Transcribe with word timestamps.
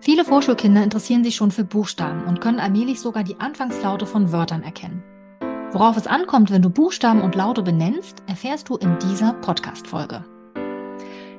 Viele 0.00 0.24
Vorschulkinder 0.24 0.82
interessieren 0.82 1.24
sich 1.24 1.36
schon 1.36 1.50
für 1.50 1.64
Buchstaben 1.64 2.24
und 2.24 2.40
können 2.40 2.58
allmählich 2.58 3.00
sogar 3.00 3.22
die 3.22 3.38
Anfangslaute 3.38 4.06
von 4.06 4.32
Wörtern 4.32 4.62
erkennen. 4.62 5.02
Worauf 5.72 5.96
es 5.96 6.06
ankommt, 6.06 6.50
wenn 6.50 6.62
du 6.62 6.70
Buchstaben 6.70 7.20
und 7.20 7.34
Laute 7.34 7.62
benennst, 7.62 8.22
erfährst 8.26 8.68
du 8.70 8.76
in 8.76 8.98
dieser 8.98 9.34
Podcast-Folge. 9.34 10.24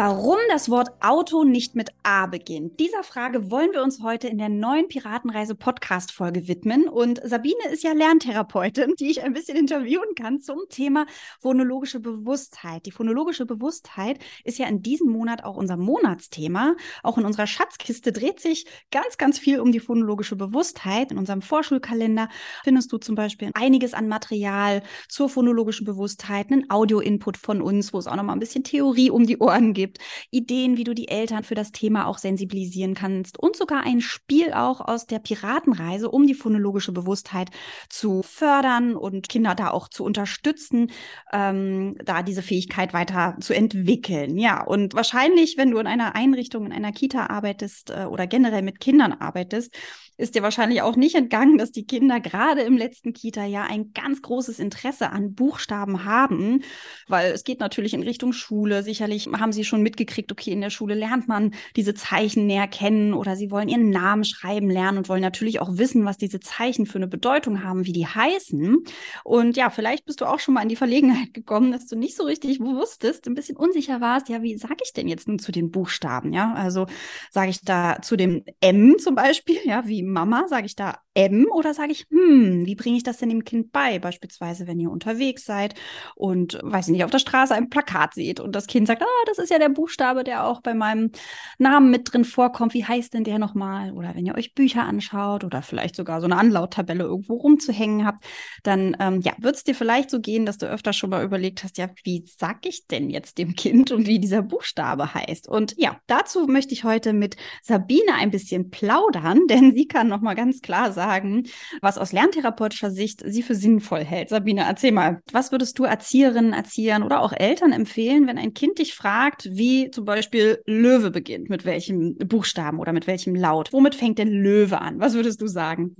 Warum 0.00 0.38
das 0.48 0.70
Wort 0.70 0.90
Auto 1.00 1.42
nicht 1.42 1.74
mit 1.74 1.90
A 2.04 2.26
beginnt, 2.26 2.78
dieser 2.78 3.02
Frage 3.02 3.50
wollen 3.50 3.72
wir 3.72 3.82
uns 3.82 4.00
heute 4.00 4.28
in 4.28 4.38
der 4.38 4.48
neuen 4.48 4.86
Piratenreise 4.86 5.56
Podcast 5.56 6.12
Folge 6.12 6.46
widmen. 6.46 6.88
Und 6.88 7.20
Sabine 7.24 7.68
ist 7.72 7.82
ja 7.82 7.94
Lerntherapeutin, 7.94 8.94
die 9.00 9.10
ich 9.10 9.24
ein 9.24 9.32
bisschen 9.32 9.56
interviewen 9.56 10.14
kann 10.14 10.38
zum 10.38 10.60
Thema 10.68 11.06
phonologische 11.40 11.98
Bewusstheit. 11.98 12.86
Die 12.86 12.92
phonologische 12.92 13.44
Bewusstheit 13.44 14.20
ist 14.44 14.58
ja 14.58 14.68
in 14.68 14.82
diesem 14.82 15.10
Monat 15.10 15.42
auch 15.42 15.56
unser 15.56 15.76
Monatsthema. 15.76 16.76
Auch 17.02 17.18
in 17.18 17.24
unserer 17.24 17.48
Schatzkiste 17.48 18.12
dreht 18.12 18.38
sich 18.38 18.66
ganz, 18.92 19.18
ganz 19.18 19.40
viel 19.40 19.58
um 19.58 19.72
die 19.72 19.80
phonologische 19.80 20.36
Bewusstheit. 20.36 21.10
In 21.10 21.18
unserem 21.18 21.42
Vorschulkalender 21.42 22.28
findest 22.62 22.92
du 22.92 22.98
zum 22.98 23.16
Beispiel 23.16 23.50
einiges 23.54 23.94
an 23.94 24.06
Material 24.06 24.84
zur 25.08 25.28
phonologischen 25.28 25.84
Bewusstheit, 25.84 26.52
einen 26.52 26.70
Audio-Input 26.70 27.36
von 27.36 27.60
uns, 27.60 27.92
wo 27.92 27.98
es 27.98 28.06
auch 28.06 28.14
noch 28.14 28.22
mal 28.22 28.34
ein 28.34 28.38
bisschen 28.38 28.62
Theorie 28.62 29.10
um 29.10 29.26
die 29.26 29.38
Ohren 29.38 29.72
gibt 29.72 29.87
gibt, 29.88 29.98
Ideen, 30.30 30.76
wie 30.76 30.84
du 30.84 30.94
die 30.94 31.08
Eltern 31.08 31.44
für 31.44 31.54
das 31.54 31.72
Thema 31.72 32.06
auch 32.06 32.18
sensibilisieren 32.18 32.94
kannst 32.94 33.38
und 33.38 33.56
sogar 33.56 33.84
ein 33.84 34.00
Spiel 34.00 34.52
auch 34.52 34.80
aus 34.80 35.06
der 35.06 35.18
Piratenreise, 35.18 36.10
um 36.10 36.26
die 36.26 36.34
phonologische 36.34 36.92
Bewusstheit 36.92 37.50
zu 37.88 38.22
fördern 38.22 38.94
und 38.94 39.28
Kinder 39.28 39.54
da 39.54 39.70
auch 39.70 39.88
zu 39.88 40.04
unterstützen, 40.04 40.90
ähm, 41.32 41.96
da 42.04 42.22
diese 42.22 42.42
Fähigkeit 42.42 42.92
weiter 42.92 43.36
zu 43.40 43.54
entwickeln. 43.54 44.36
Ja, 44.38 44.62
und 44.62 44.94
wahrscheinlich, 44.94 45.56
wenn 45.56 45.70
du 45.70 45.78
in 45.78 45.86
einer 45.86 46.14
Einrichtung, 46.14 46.66
in 46.66 46.72
einer 46.72 46.92
Kita 46.92 47.26
arbeitest 47.26 47.90
äh, 47.90 48.04
oder 48.04 48.26
generell 48.26 48.62
mit 48.62 48.80
Kindern 48.80 49.12
arbeitest, 49.12 49.74
ist 50.18 50.34
dir 50.34 50.42
wahrscheinlich 50.42 50.82
auch 50.82 50.96
nicht 50.96 51.14
entgangen, 51.14 51.58
dass 51.58 51.70
die 51.70 51.86
Kinder 51.86 52.20
gerade 52.20 52.62
im 52.62 52.76
letzten 52.76 53.12
Kita-Jahr 53.12 53.70
ein 53.70 53.92
ganz 53.92 54.20
großes 54.20 54.58
Interesse 54.58 55.10
an 55.10 55.34
Buchstaben 55.34 56.04
haben, 56.04 56.62
weil 57.06 57.32
es 57.32 57.44
geht 57.44 57.60
natürlich 57.60 57.94
in 57.94 58.02
Richtung 58.02 58.32
Schule. 58.32 58.82
Sicherlich 58.82 59.28
haben 59.28 59.52
sie 59.52 59.64
schon 59.64 59.82
mitgekriegt, 59.82 60.32
okay, 60.32 60.50
in 60.50 60.60
der 60.60 60.70
Schule 60.70 60.94
lernt 60.94 61.28
man 61.28 61.52
diese 61.76 61.94
Zeichen 61.94 62.46
näher 62.46 62.66
kennen 62.66 63.14
oder 63.14 63.36
sie 63.36 63.52
wollen 63.52 63.68
ihren 63.68 63.90
Namen 63.90 64.24
schreiben 64.24 64.68
lernen 64.68 64.98
und 64.98 65.08
wollen 65.08 65.22
natürlich 65.22 65.60
auch 65.60 65.78
wissen, 65.78 66.04
was 66.04 66.18
diese 66.18 66.40
Zeichen 66.40 66.86
für 66.86 66.98
eine 66.98 67.08
Bedeutung 67.08 67.62
haben, 67.62 67.86
wie 67.86 67.92
die 67.92 68.06
heißen. 68.06 68.78
Und 69.22 69.56
ja, 69.56 69.70
vielleicht 69.70 70.04
bist 70.04 70.20
du 70.20 70.24
auch 70.24 70.40
schon 70.40 70.54
mal 70.54 70.62
in 70.62 70.68
die 70.68 70.76
Verlegenheit 70.76 71.32
gekommen, 71.32 71.70
dass 71.70 71.86
du 71.86 71.96
nicht 71.96 72.16
so 72.16 72.24
richtig 72.24 72.58
wusstest, 72.58 73.28
ein 73.28 73.34
bisschen 73.34 73.56
unsicher 73.56 74.00
warst, 74.00 74.28
ja, 74.28 74.42
wie 74.42 74.58
sage 74.58 74.82
ich 74.82 74.92
denn 74.92 75.06
jetzt 75.06 75.28
nun 75.28 75.38
zu 75.38 75.52
den 75.52 75.70
Buchstaben? 75.70 76.32
Ja, 76.32 76.54
also 76.54 76.86
sage 77.30 77.50
ich 77.50 77.60
da 77.60 78.02
zu 78.02 78.16
dem 78.16 78.42
M 78.60 78.96
zum 78.98 79.14
Beispiel, 79.14 79.58
ja, 79.64 79.86
wie 79.86 80.07
Mama, 80.12 80.46
sage 80.48 80.66
ich 80.66 80.76
da 80.76 80.98
M 81.14 81.46
oder 81.52 81.74
sage 81.74 81.90
ich, 81.90 82.06
hm, 82.10 82.64
wie 82.64 82.76
bringe 82.76 82.96
ich 82.96 83.02
das 83.02 83.18
denn 83.18 83.28
dem 83.28 83.44
Kind 83.44 83.72
bei? 83.72 83.98
Beispielsweise, 83.98 84.68
wenn 84.68 84.78
ihr 84.78 84.90
unterwegs 84.90 85.44
seid 85.44 85.74
und, 86.14 86.58
weiß 86.62 86.86
ich 86.86 86.92
nicht, 86.92 87.04
auf 87.04 87.10
der 87.10 87.18
Straße 87.18 87.54
ein 87.54 87.70
Plakat 87.70 88.14
seht 88.14 88.38
und 88.38 88.54
das 88.54 88.68
Kind 88.68 88.86
sagt, 88.86 89.02
ah, 89.02 89.24
das 89.26 89.38
ist 89.38 89.50
ja 89.50 89.58
der 89.58 89.68
Buchstabe, 89.68 90.22
der 90.22 90.44
auch 90.44 90.60
bei 90.60 90.74
meinem 90.74 91.10
Namen 91.58 91.90
mit 91.90 92.12
drin 92.12 92.24
vorkommt. 92.24 92.72
Wie 92.72 92.84
heißt 92.84 93.14
denn 93.14 93.24
der 93.24 93.40
nochmal? 93.40 93.92
Oder 93.92 94.14
wenn 94.14 94.26
ihr 94.26 94.36
euch 94.36 94.54
Bücher 94.54 94.84
anschaut 94.84 95.42
oder 95.42 95.60
vielleicht 95.62 95.96
sogar 95.96 96.20
so 96.20 96.26
eine 96.26 96.36
Anlauttabelle 96.36 97.02
irgendwo 97.02 97.34
rumzuhängen 97.34 98.06
habt, 98.06 98.24
dann 98.62 98.96
ähm, 99.00 99.20
ja, 99.20 99.32
wird 99.38 99.56
es 99.56 99.64
dir 99.64 99.74
vielleicht 99.74 100.10
so 100.10 100.20
gehen, 100.20 100.46
dass 100.46 100.58
du 100.58 100.66
öfter 100.66 100.92
schon 100.92 101.10
mal 101.10 101.24
überlegt 101.24 101.64
hast, 101.64 101.78
ja, 101.78 101.88
wie 102.04 102.24
sag 102.26 102.64
ich 102.64 102.86
denn 102.86 103.10
jetzt 103.10 103.38
dem 103.38 103.56
Kind 103.56 103.90
und 103.90 104.06
wie 104.06 104.20
dieser 104.20 104.42
Buchstabe 104.42 105.14
heißt? 105.14 105.48
Und 105.48 105.74
ja, 105.78 105.98
dazu 106.06 106.46
möchte 106.46 106.74
ich 106.74 106.84
heute 106.84 107.12
mit 107.12 107.36
Sabine 107.62 108.14
ein 108.14 108.30
bisschen 108.30 108.70
plaudern, 108.70 109.46
denn 109.50 109.74
sie 109.74 109.88
kann 109.88 109.97
noch 110.04 110.20
mal 110.20 110.34
ganz 110.34 110.62
klar 110.62 110.92
sagen, 110.92 111.44
was 111.80 111.98
aus 111.98 112.12
lerntherapeutischer 112.12 112.90
Sicht 112.90 113.22
sie 113.26 113.42
für 113.42 113.54
sinnvoll 113.54 114.04
hält. 114.04 114.28
Sabine, 114.28 114.64
erzähl 114.68 114.92
mal, 114.92 115.20
was 115.32 115.52
würdest 115.52 115.78
du 115.78 115.84
Erzieherinnen, 115.84 116.52
Erziehern 116.52 117.02
oder 117.02 117.20
auch 117.20 117.32
Eltern 117.32 117.72
empfehlen, 117.72 118.26
wenn 118.26 118.38
ein 118.38 118.54
Kind 118.54 118.78
dich 118.78 118.94
fragt, 118.94 119.48
wie 119.50 119.90
zum 119.90 120.04
Beispiel 120.04 120.62
Löwe 120.66 121.10
beginnt, 121.10 121.50
mit 121.50 121.64
welchem 121.64 122.16
Buchstaben 122.16 122.78
oder 122.78 122.92
mit 122.92 123.06
welchem 123.06 123.34
Laut? 123.34 123.72
Womit 123.72 123.94
fängt 123.94 124.18
denn 124.18 124.28
Löwe 124.30 124.80
an? 124.80 125.00
Was 125.00 125.14
würdest 125.14 125.40
du 125.40 125.46
sagen? 125.46 125.96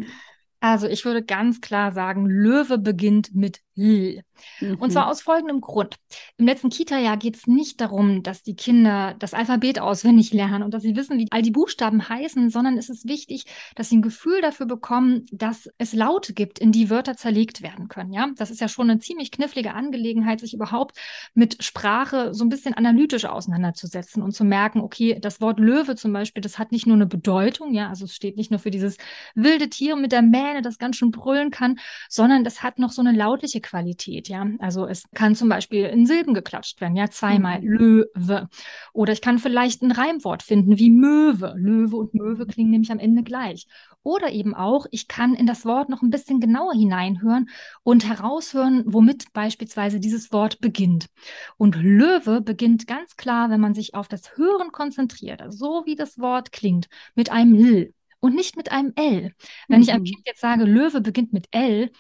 Also 0.60 0.88
ich 0.88 1.04
würde 1.04 1.22
ganz 1.22 1.60
klar 1.60 1.92
sagen, 1.92 2.26
Löwe 2.26 2.78
beginnt 2.78 3.34
mit 3.34 3.60
L. 3.76 4.22
Mhm. 4.60 4.76
Und 4.76 4.93
zwar 4.93 5.06
mhm. 5.06 5.10
aus 5.10 5.22
folgendem 5.22 5.60
Grund. 5.60 5.97
Im 6.37 6.47
letzten 6.47 6.71
Kita-Jahr 6.71 7.16
geht 7.16 7.37
es 7.37 7.47
nicht 7.47 7.81
darum, 7.81 8.22
dass 8.22 8.43
die 8.43 8.56
Kinder 8.56 9.15
das 9.19 9.34
Alphabet 9.34 9.81
auswendig 9.81 10.32
lernen 10.32 10.62
und 10.62 10.72
dass 10.72 10.82
sie 10.82 10.97
wissen, 10.97 11.19
wie 11.19 11.26
all 11.31 11.43
die 11.43 11.50
Buchstaben 11.50 12.09
heißen, 12.09 12.50
sondern 12.50 12.77
es 12.78 12.88
ist 12.88 13.09
wichtig, 13.09 13.44
dass 13.75 13.88
sie 13.88 13.97
ein 13.97 14.03
Gefühl 14.03 14.41
dafür 14.41 14.66
bekommen, 14.66 15.27
dass 15.32 15.69
es 15.78 15.93
Laute 15.93 16.32
gibt, 16.32 16.59
in 16.59 16.72
die 16.72 16.91
Wörter 16.91 17.16
zerlegt 17.16 17.62
werden 17.62 17.88
können. 17.88 18.12
Ja, 18.12 18.28
das 18.37 18.50
ist 18.50 18.60
ja 18.60 18.69
schon 18.69 18.91
eine 18.91 19.00
ziemlich 19.00 19.31
knifflige 19.31 19.75
Angelegenheit, 19.75 20.41
sich 20.41 20.54
überhaupt 20.54 20.97
mit 21.34 21.62
Sprache 21.62 22.34
so 22.34 22.44
ein 22.44 22.48
bisschen 22.48 22.75
analytisch 22.75 23.25
auseinanderzusetzen 23.25 24.22
und 24.22 24.32
zu 24.32 24.44
merken, 24.44 24.81
okay, 24.81 25.19
das 25.21 25.41
Wort 25.41 25.59
Löwe 25.59 25.97
zum 25.97 26.12
Beispiel, 26.12 26.41
das 26.41 26.59
hat 26.59 26.72
nicht 26.72 26.87
nur 26.87 26.97
eine 26.97 27.06
Bedeutung, 27.06 27.72
ja, 27.72 27.88
also 27.88 28.04
es 28.04 28.15
steht 28.15 28.37
nicht 28.37 28.50
nur 28.50 28.60
für 28.60 28.71
dieses 28.71 28.97
wilde 29.34 29.69
Tier 29.69 29.97
mit 29.97 30.12
der 30.12 30.22
Mähne, 30.22 30.62
das 30.62 30.78
ganz 30.78 30.97
schön 30.97 31.10
brüllen 31.10 31.50
kann, 31.50 31.78
sondern 32.09 32.44
das 32.44 32.62
hat 32.62 32.78
noch 32.78 32.93
so 32.93 33.03
eine 33.03 33.12
lautliche 33.12 33.60
Qualität 33.60 34.28
ja. 34.28 34.47
Also 34.59 34.87
es 34.87 35.05
kann 35.15 35.34
zum 35.34 35.49
Beispiel 35.49 35.84
in 35.87 36.06
Silben 36.06 36.34
geklatscht 36.34 36.81
werden, 36.81 36.97
ja, 36.97 37.11
zweimal 37.11 37.61
mhm. 37.61 37.69
Löwe. 37.69 38.49
Oder 38.93 39.12
ich 39.12 39.21
kann 39.21 39.39
vielleicht 39.39 39.83
ein 39.83 39.93
Reimwort 39.93 40.43
finden 40.43 40.78
wie 40.78 40.91
Möwe. 40.91 41.55
Löwe 41.56 41.97
und 41.97 42.15
Möwe 42.15 42.47
klingen 42.47 42.71
nämlich 42.71 42.93
am 42.93 42.99
Ende 42.99 43.22
gleich. 43.22 43.66
Oder 44.03 44.31
eben 44.31 44.55
auch, 44.55 44.87
ich 44.91 45.09
kann 45.09 45.34
in 45.34 45.47
das 45.47 45.65
Wort 45.65 45.89
noch 45.89 46.03
ein 46.03 46.11
bisschen 46.11 46.41
genauer 46.41 46.72
hineinhören 46.72 47.49
und 47.83 48.09
heraushören, 48.09 48.84
womit 48.87 49.33
beispielsweise 49.33 50.00
dieses 50.00 50.33
Wort 50.33 50.60
beginnt. 50.60 51.09
Und 51.56 51.77
Löwe 51.77 52.41
beginnt 52.41 52.87
ganz 52.87 53.16
klar, 53.16 53.50
wenn 53.50 53.60
man 53.60 53.75
sich 53.75 53.95
auf 53.95 54.09
das 54.09 54.37
Hören 54.37 54.72
konzentriert, 54.72 55.43
also 55.43 55.59
so 55.59 55.87
wie 55.87 55.97
das 55.97 56.19
Wort 56.19 56.53
klingt, 56.53 56.89
mit 57.15 57.31
einem 57.31 57.55
L 57.55 57.95
und 58.21 58.34
nicht 58.34 58.56
mit 58.56 58.72
einem 58.72 58.93
L. 58.97 59.33
Wenn 59.69 59.78
mhm. 59.78 59.83
ich 59.83 59.93
einem 59.93 60.03
mhm. 60.03 60.06
Kind 60.06 60.27
jetzt 60.27 60.41
sage, 60.41 60.65
Löwe 60.65 61.00
beginnt 61.00 61.33
mit 61.33 61.49
L, 61.50 61.91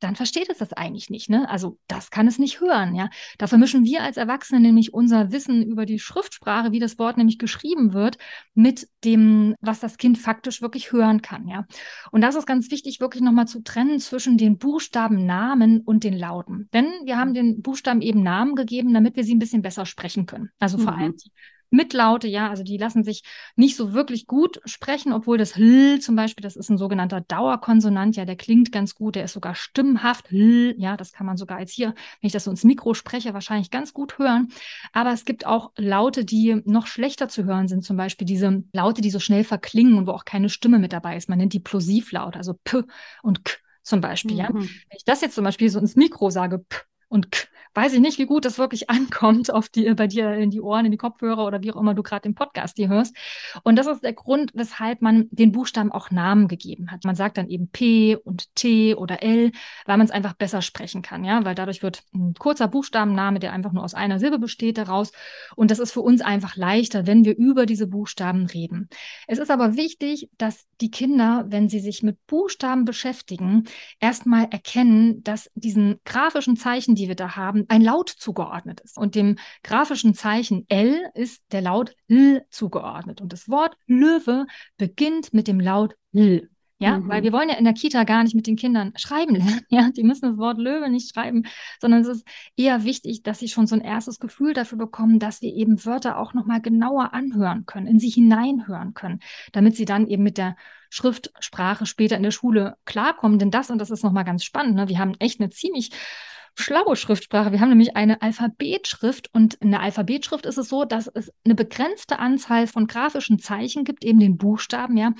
dann 0.00 0.16
versteht 0.16 0.48
es 0.48 0.58
das 0.58 0.72
eigentlich 0.72 1.10
nicht. 1.10 1.28
Ne? 1.28 1.48
Also 1.48 1.78
das 1.88 2.10
kann 2.10 2.26
es 2.26 2.38
nicht 2.38 2.60
hören. 2.60 2.94
Ja, 2.94 3.08
dafür 3.38 3.58
mischen 3.58 3.84
wir 3.84 4.02
als 4.02 4.16
Erwachsene 4.16 4.60
nämlich 4.60 4.94
unser 4.94 5.32
Wissen 5.32 5.62
über 5.62 5.86
die 5.86 5.98
Schriftsprache, 5.98 6.72
wie 6.72 6.78
das 6.78 6.98
Wort 6.98 7.16
nämlich 7.16 7.38
geschrieben 7.38 7.92
wird, 7.92 8.18
mit 8.54 8.88
dem, 9.04 9.54
was 9.60 9.80
das 9.80 9.96
Kind 9.96 10.18
faktisch 10.18 10.62
wirklich 10.62 10.92
hören 10.92 11.22
kann. 11.22 11.48
Ja, 11.48 11.66
und 12.10 12.20
das 12.20 12.34
ist 12.34 12.46
ganz 12.46 12.70
wichtig, 12.70 13.00
wirklich 13.00 13.22
nochmal 13.22 13.48
zu 13.48 13.62
trennen 13.62 14.00
zwischen 14.00 14.38
den 14.38 14.58
Buchstaben 14.58 15.26
Namen 15.26 15.80
und 15.80 16.04
den 16.04 16.16
Lauten. 16.16 16.68
Denn 16.72 16.86
wir 17.04 17.18
haben 17.18 17.34
den 17.34 17.62
Buchstaben 17.62 18.00
eben 18.00 18.22
Namen 18.22 18.54
gegeben, 18.54 18.94
damit 18.94 19.16
wir 19.16 19.24
sie 19.24 19.34
ein 19.34 19.40
bisschen 19.40 19.62
besser 19.62 19.86
sprechen 19.86 20.26
können. 20.26 20.50
Also 20.58 20.78
vor 20.78 20.92
mhm. 20.92 20.98
allem 20.98 21.16
die 21.16 21.30
Mitlaute, 21.70 22.28
ja, 22.28 22.48
also 22.48 22.62
die 22.62 22.76
lassen 22.76 23.04
sich 23.04 23.22
nicht 23.56 23.76
so 23.76 23.92
wirklich 23.92 24.26
gut 24.26 24.60
sprechen, 24.64 25.12
obwohl 25.12 25.38
das 25.38 25.56
L 25.56 26.00
zum 26.00 26.16
Beispiel, 26.16 26.42
das 26.42 26.56
ist 26.56 26.70
ein 26.70 26.78
sogenannter 26.78 27.20
Dauerkonsonant, 27.20 28.16
ja, 28.16 28.24
der 28.24 28.36
klingt 28.36 28.72
ganz 28.72 28.94
gut, 28.94 29.16
der 29.16 29.24
ist 29.24 29.32
sogar 29.32 29.54
stimmhaft, 29.54 30.32
L, 30.32 30.74
ja, 30.78 30.96
das 30.96 31.12
kann 31.12 31.26
man 31.26 31.36
sogar 31.36 31.58
als 31.58 31.72
hier, 31.72 31.88
wenn 31.88 32.26
ich 32.26 32.32
das 32.32 32.44
so 32.44 32.50
ins 32.50 32.64
Mikro 32.64 32.94
spreche, 32.94 33.34
wahrscheinlich 33.34 33.70
ganz 33.70 33.92
gut 33.92 34.18
hören. 34.18 34.48
Aber 34.92 35.12
es 35.12 35.24
gibt 35.24 35.46
auch 35.46 35.72
Laute, 35.76 36.24
die 36.24 36.62
noch 36.64 36.86
schlechter 36.86 37.28
zu 37.28 37.44
hören 37.44 37.68
sind, 37.68 37.84
zum 37.84 37.96
Beispiel 37.96 38.26
diese 38.26 38.62
Laute, 38.72 39.00
die 39.00 39.10
so 39.10 39.20
schnell 39.20 39.44
verklingen 39.44 39.94
und 39.94 40.06
wo 40.06 40.12
auch 40.12 40.24
keine 40.24 40.48
Stimme 40.48 40.78
mit 40.78 40.92
dabei 40.92 41.16
ist. 41.16 41.28
Man 41.28 41.38
nennt 41.38 41.52
die 41.52 41.60
Plosivlaute, 41.60 42.38
also 42.38 42.54
P 42.64 42.82
und 43.22 43.44
K 43.44 43.54
zum 43.82 44.00
Beispiel, 44.00 44.34
mhm. 44.34 44.38
ja. 44.38 44.48
Wenn 44.52 44.96
ich 44.96 45.04
das 45.04 45.22
jetzt 45.22 45.34
zum 45.34 45.44
Beispiel 45.44 45.70
so 45.70 45.78
ins 45.78 45.96
Mikro 45.96 46.30
sage, 46.30 46.58
P 46.58 46.76
und 47.08 47.32
K, 47.32 47.46
weiß 47.78 47.92
ich 47.92 48.00
nicht, 48.00 48.18
wie 48.18 48.26
gut 48.26 48.44
das 48.44 48.58
wirklich 48.58 48.90
ankommt 48.90 49.54
auf 49.54 49.68
die, 49.68 49.94
bei 49.94 50.08
dir 50.08 50.34
in 50.34 50.50
die 50.50 50.60
Ohren, 50.60 50.84
in 50.84 50.90
die 50.90 50.98
Kopfhörer 50.98 51.46
oder 51.46 51.62
wie 51.62 51.72
auch 51.72 51.80
immer 51.80 51.94
du 51.94 52.02
gerade 52.02 52.22
den 52.22 52.34
Podcast 52.34 52.76
hier 52.76 52.88
hörst. 52.88 53.16
Und 53.62 53.76
das 53.76 53.86
ist 53.86 54.02
der 54.02 54.14
Grund, 54.14 54.50
weshalb 54.54 55.00
man 55.00 55.28
den 55.30 55.52
Buchstaben 55.52 55.92
auch 55.92 56.10
Namen 56.10 56.48
gegeben 56.48 56.90
hat. 56.90 57.04
Man 57.04 57.14
sagt 57.14 57.38
dann 57.38 57.48
eben 57.48 57.68
P 57.68 58.16
und 58.16 58.52
T 58.56 58.96
oder 58.96 59.22
L, 59.22 59.52
weil 59.86 59.96
man 59.96 60.06
es 60.06 60.10
einfach 60.10 60.32
besser 60.32 60.60
sprechen 60.60 61.02
kann, 61.02 61.22
ja, 61.22 61.44
weil 61.44 61.54
dadurch 61.54 61.84
wird 61.84 62.02
ein 62.12 62.34
kurzer 62.34 62.66
Buchstabenname, 62.66 63.38
der 63.38 63.52
einfach 63.52 63.72
nur 63.72 63.84
aus 63.84 63.94
einer 63.94 64.18
Silbe 64.18 64.40
besteht, 64.40 64.76
daraus. 64.76 65.12
Und 65.54 65.70
das 65.70 65.78
ist 65.78 65.92
für 65.92 66.00
uns 66.00 66.20
einfach 66.20 66.56
leichter, 66.56 67.06
wenn 67.06 67.24
wir 67.24 67.36
über 67.36 67.64
diese 67.64 67.86
Buchstaben 67.86 68.46
reden. 68.46 68.88
Es 69.28 69.38
ist 69.38 69.52
aber 69.52 69.76
wichtig, 69.76 70.28
dass 70.36 70.66
die 70.80 70.90
Kinder, 70.90 71.46
wenn 71.48 71.68
sie 71.68 71.80
sich 71.80 72.02
mit 72.02 72.26
Buchstaben 72.26 72.84
beschäftigen, 72.84 73.68
erstmal 74.00 74.48
erkennen, 74.50 75.22
dass 75.22 75.48
diesen 75.54 76.00
grafischen 76.04 76.56
Zeichen, 76.56 76.96
die 76.96 77.06
wir 77.06 77.14
da 77.14 77.36
haben, 77.36 77.67
ein 77.68 77.82
Laut 77.82 78.08
zugeordnet 78.08 78.80
ist. 78.80 78.98
Und 78.98 79.14
dem 79.14 79.36
grafischen 79.62 80.14
Zeichen 80.14 80.64
L 80.68 81.10
ist 81.14 81.42
der 81.52 81.62
Laut 81.62 81.94
L 82.08 82.44
zugeordnet. 82.50 83.20
Und 83.20 83.32
das 83.32 83.48
Wort 83.48 83.76
Löwe 83.86 84.46
beginnt 84.76 85.32
mit 85.32 85.48
dem 85.48 85.60
Laut 85.60 85.94
L. 86.12 86.50
Ja, 86.80 86.98
mhm. 86.98 87.08
weil 87.08 87.22
wir 87.24 87.32
wollen 87.32 87.48
ja 87.48 87.56
in 87.56 87.64
der 87.64 87.74
Kita 87.74 88.04
gar 88.04 88.22
nicht 88.22 88.36
mit 88.36 88.46
den 88.46 88.54
Kindern 88.54 88.92
schreiben 88.96 89.34
lernen. 89.34 89.62
Ja, 89.68 89.90
die 89.90 90.04
müssen 90.04 90.30
das 90.30 90.38
Wort 90.38 90.58
Löwe 90.58 90.88
nicht 90.88 91.12
schreiben, 91.12 91.44
sondern 91.80 92.02
es 92.02 92.08
ist 92.08 92.26
eher 92.56 92.84
wichtig, 92.84 93.22
dass 93.22 93.40
sie 93.40 93.48
schon 93.48 93.66
so 93.66 93.74
ein 93.74 93.80
erstes 93.80 94.20
Gefühl 94.20 94.54
dafür 94.54 94.78
bekommen, 94.78 95.18
dass 95.18 95.42
wir 95.42 95.52
eben 95.52 95.84
Wörter 95.84 96.18
auch 96.18 96.34
nochmal 96.34 96.60
genauer 96.60 97.12
anhören 97.14 97.66
können, 97.66 97.88
in 97.88 97.98
sie 97.98 98.08
hineinhören 98.08 98.94
können, 98.94 99.20
damit 99.52 99.76
sie 99.76 99.84
dann 99.84 100.06
eben 100.06 100.22
mit 100.22 100.38
der 100.38 100.56
Schriftsprache 100.88 101.84
später 101.84 102.16
in 102.16 102.22
der 102.22 102.30
Schule 102.30 102.76
klarkommen. 102.84 103.38
Denn 103.38 103.50
das, 103.50 103.70
und 103.70 103.78
das 103.78 103.90
ist 103.90 104.04
nochmal 104.04 104.24
ganz 104.24 104.44
spannend, 104.44 104.76
ne, 104.76 104.88
wir 104.88 104.98
haben 104.98 105.14
echt 105.18 105.40
eine 105.40 105.50
ziemlich 105.50 105.90
schlaue 106.58 106.96
Schriftsprache. 106.96 107.52
Wir 107.52 107.60
haben 107.60 107.68
nämlich 107.68 107.96
eine 107.96 108.20
Alphabetschrift 108.20 109.32
und 109.32 109.54
in 109.54 109.70
der 109.70 109.80
Alphabetschrift 109.80 110.44
ist 110.44 110.58
es 110.58 110.68
so, 110.68 110.84
dass 110.84 111.06
es 111.06 111.32
eine 111.44 111.54
begrenzte 111.54 112.18
Anzahl 112.18 112.66
von 112.66 112.88
grafischen 112.88 113.38
Zeichen 113.38 113.84
gibt, 113.84 114.04
eben 114.04 114.18
den 114.18 114.36
Buchstaben, 114.38 114.96
ja, 114.96 115.12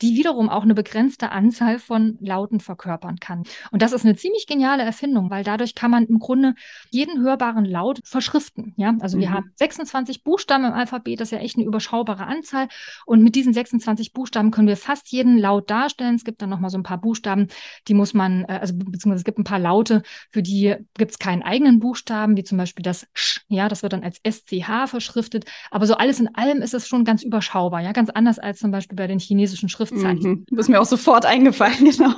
die 0.00 0.16
wiederum 0.16 0.48
auch 0.48 0.62
eine 0.62 0.74
begrenzte 0.74 1.32
Anzahl 1.32 1.78
von 1.78 2.16
Lauten 2.20 2.60
verkörpern 2.60 3.18
kann. 3.20 3.42
Und 3.70 3.82
das 3.82 3.92
ist 3.92 4.06
eine 4.06 4.16
ziemlich 4.16 4.46
geniale 4.46 4.84
Erfindung, 4.84 5.28
weil 5.30 5.44
dadurch 5.44 5.74
kann 5.74 5.90
man 5.90 6.06
im 6.06 6.18
Grunde 6.18 6.54
jeden 6.90 7.20
hörbaren 7.20 7.66
Laut 7.66 8.00
verschriften, 8.02 8.72
ja. 8.76 8.94
Also 9.00 9.18
mhm. 9.18 9.20
wir 9.20 9.32
haben 9.32 9.50
26 9.56 10.24
Buchstaben 10.24 10.64
im 10.64 10.72
Alphabet, 10.72 11.20
das 11.20 11.28
ist 11.28 11.32
ja 11.32 11.44
echt 11.44 11.56
eine 11.56 11.66
überschaubare 11.66 12.26
Anzahl 12.26 12.68
und 13.04 13.22
mit 13.22 13.34
diesen 13.34 13.52
26 13.52 14.14
Buchstaben 14.14 14.50
können 14.50 14.68
wir 14.68 14.78
fast 14.78 15.12
jeden 15.12 15.36
Laut 15.36 15.68
darstellen. 15.68 16.14
Es 16.14 16.24
gibt 16.24 16.40
dann 16.40 16.48
noch 16.48 16.60
mal 16.60 16.70
so 16.70 16.78
ein 16.78 16.82
paar 16.82 17.00
Buchstaben, 17.00 17.48
die 17.86 17.94
muss 17.94 18.14
man, 18.14 18.44
äh, 18.44 18.58
also 18.62 18.74
beziehungsweise 18.74 19.20
es 19.20 19.24
gibt 19.24 19.38
ein 19.38 19.44
paar 19.44 19.58
Laute, 19.58 20.02
für 20.30 20.42
die 20.42 20.85
gibt 20.94 21.12
es 21.12 21.18
keinen 21.18 21.42
eigenen 21.42 21.80
Buchstaben, 21.80 22.36
wie 22.36 22.44
zum 22.44 22.58
Beispiel 22.58 22.82
das 22.82 23.06
Sch, 23.14 23.40
ja, 23.48 23.68
das 23.68 23.82
wird 23.82 23.92
dann 23.92 24.02
als 24.02 24.20
SCH 24.24 24.88
verschriftet. 24.88 25.44
Aber 25.70 25.86
so 25.86 25.94
alles 25.94 26.20
in 26.20 26.34
allem 26.34 26.62
ist 26.62 26.74
es 26.74 26.88
schon 26.88 27.04
ganz 27.04 27.22
überschaubar, 27.22 27.80
ja, 27.80 27.92
ganz 27.92 28.10
anders 28.10 28.38
als 28.38 28.58
zum 28.58 28.70
Beispiel 28.70 28.96
bei 28.96 29.06
den 29.06 29.18
chinesischen 29.18 29.68
Schriftzeichen. 29.68 30.30
Mhm. 30.30 30.46
Das 30.50 30.66
ist 30.66 30.68
mir 30.68 30.80
auch 30.80 30.86
sofort 30.86 31.26
eingefallen, 31.26 31.76
genau. 31.84 32.14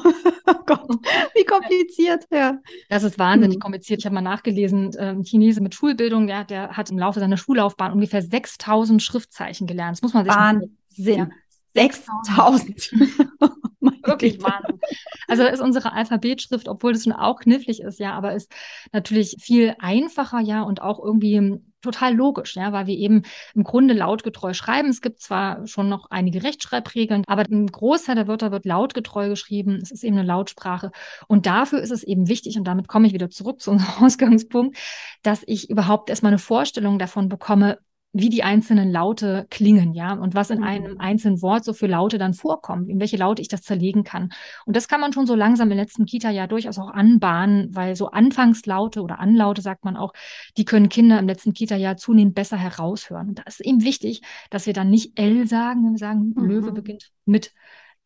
oh 0.46 0.54
Gott, 0.66 0.88
wie 1.34 1.44
kompliziert, 1.44 2.24
ja. 2.30 2.58
Das 2.88 3.02
ist 3.02 3.18
wahnsinnig 3.18 3.58
mhm. 3.58 3.62
kompliziert. 3.62 4.00
Ich 4.00 4.06
habe 4.06 4.14
mal 4.14 4.22
nachgelesen, 4.22 4.96
ein 4.96 5.24
Chinese 5.24 5.60
mit 5.60 5.74
Schulbildung, 5.74 6.28
ja, 6.28 6.44
der 6.44 6.76
hat 6.76 6.90
im 6.90 6.98
Laufe 6.98 7.20
seiner 7.20 7.36
Schullaufbahn 7.36 7.92
ungefähr 7.92 8.22
6000 8.22 9.02
Schriftzeichen 9.02 9.66
gelernt. 9.66 9.96
Das 9.96 10.02
muss 10.02 10.14
man 10.14 10.24
sich 10.24 10.34
Wahnsinn. 10.34 10.70
Ja. 10.96 11.28
6000. 11.78 12.92
Wirklich 13.80 14.42
Wahnsinn. 14.42 14.80
Also 15.28 15.44
ist 15.44 15.60
unsere 15.60 15.92
Alphabetschrift, 15.92 16.68
obwohl 16.68 16.92
das 16.92 17.04
schon 17.04 17.12
auch 17.12 17.40
knifflig 17.40 17.80
ist, 17.80 18.00
ja, 18.00 18.14
aber 18.14 18.34
ist 18.34 18.50
natürlich 18.92 19.36
viel 19.40 19.74
einfacher, 19.78 20.40
ja, 20.40 20.62
und 20.62 20.80
auch 20.82 21.02
irgendwie 21.02 21.60
total 21.80 22.14
logisch, 22.14 22.56
ja, 22.56 22.72
weil 22.72 22.86
wir 22.86 22.96
eben 22.96 23.22
im 23.54 23.62
Grunde 23.62 23.94
lautgetreu 23.94 24.52
schreiben. 24.52 24.88
Es 24.88 25.00
gibt 25.00 25.20
zwar 25.20 25.66
schon 25.66 25.88
noch 25.88 26.10
einige 26.10 26.42
Rechtschreibregeln, 26.42 27.24
aber 27.26 27.42
ein 27.42 27.66
Großteil 27.66 28.16
der 28.16 28.26
Wörter 28.26 28.50
wird 28.50 28.64
lautgetreu 28.64 29.28
geschrieben. 29.28 29.78
Es 29.80 29.90
ist 29.90 30.02
eben 30.02 30.18
eine 30.18 30.26
Lautsprache. 30.26 30.90
Und 31.28 31.46
dafür 31.46 31.80
ist 31.80 31.92
es 31.92 32.02
eben 32.02 32.28
wichtig, 32.28 32.58
und 32.58 32.64
damit 32.64 32.88
komme 32.88 33.06
ich 33.06 33.12
wieder 33.12 33.30
zurück 33.30 33.60
zu 33.60 33.70
unserem 33.70 33.92
Ausgangspunkt, 34.04 34.76
dass 35.22 35.42
ich 35.46 35.70
überhaupt 35.70 36.10
erstmal 36.10 36.32
eine 36.32 36.38
Vorstellung 36.38 36.98
davon 36.98 37.28
bekomme, 37.28 37.78
wie 38.12 38.30
die 38.30 38.42
einzelnen 38.42 38.90
Laute 38.90 39.46
klingen, 39.50 39.92
ja, 39.92 40.14
und 40.14 40.34
was 40.34 40.50
in 40.50 40.62
einem 40.62 40.92
mhm. 40.92 41.00
einzelnen 41.00 41.42
Wort 41.42 41.64
so 41.64 41.74
für 41.74 41.86
Laute 41.86 42.16
dann 42.16 42.32
vorkommen, 42.32 42.88
in 42.88 43.00
welche 43.00 43.18
Laute 43.18 43.42
ich 43.42 43.48
das 43.48 43.62
zerlegen 43.62 44.02
kann. 44.02 44.30
Und 44.64 44.76
das 44.76 44.88
kann 44.88 45.00
man 45.00 45.12
schon 45.12 45.26
so 45.26 45.34
langsam 45.34 45.70
im 45.70 45.76
letzten 45.76 46.06
Kita-Jahr 46.06 46.48
durchaus 46.48 46.78
auch 46.78 46.90
anbahnen, 46.90 47.68
weil 47.74 47.96
so 47.96 48.10
Anfangslaute 48.10 49.02
oder 49.02 49.20
Anlaute, 49.20 49.60
sagt 49.60 49.84
man 49.84 49.96
auch, 49.96 50.14
die 50.56 50.64
können 50.64 50.88
Kinder 50.88 51.18
im 51.18 51.26
letzten 51.26 51.52
Kita-Jahr 51.52 51.96
zunehmend 51.96 52.34
besser 52.34 52.56
heraushören. 52.56 53.28
Und 53.28 53.38
da 53.40 53.42
ist 53.42 53.60
eben 53.60 53.82
wichtig, 53.84 54.22
dass 54.50 54.66
wir 54.66 54.72
dann 54.72 54.88
nicht 54.88 55.18
L 55.18 55.46
sagen, 55.46 55.84
wenn 55.84 55.92
wir 55.92 55.98
sagen, 55.98 56.32
mhm. 56.34 56.44
Löwe 56.44 56.72
beginnt 56.72 57.10
mit 57.26 57.52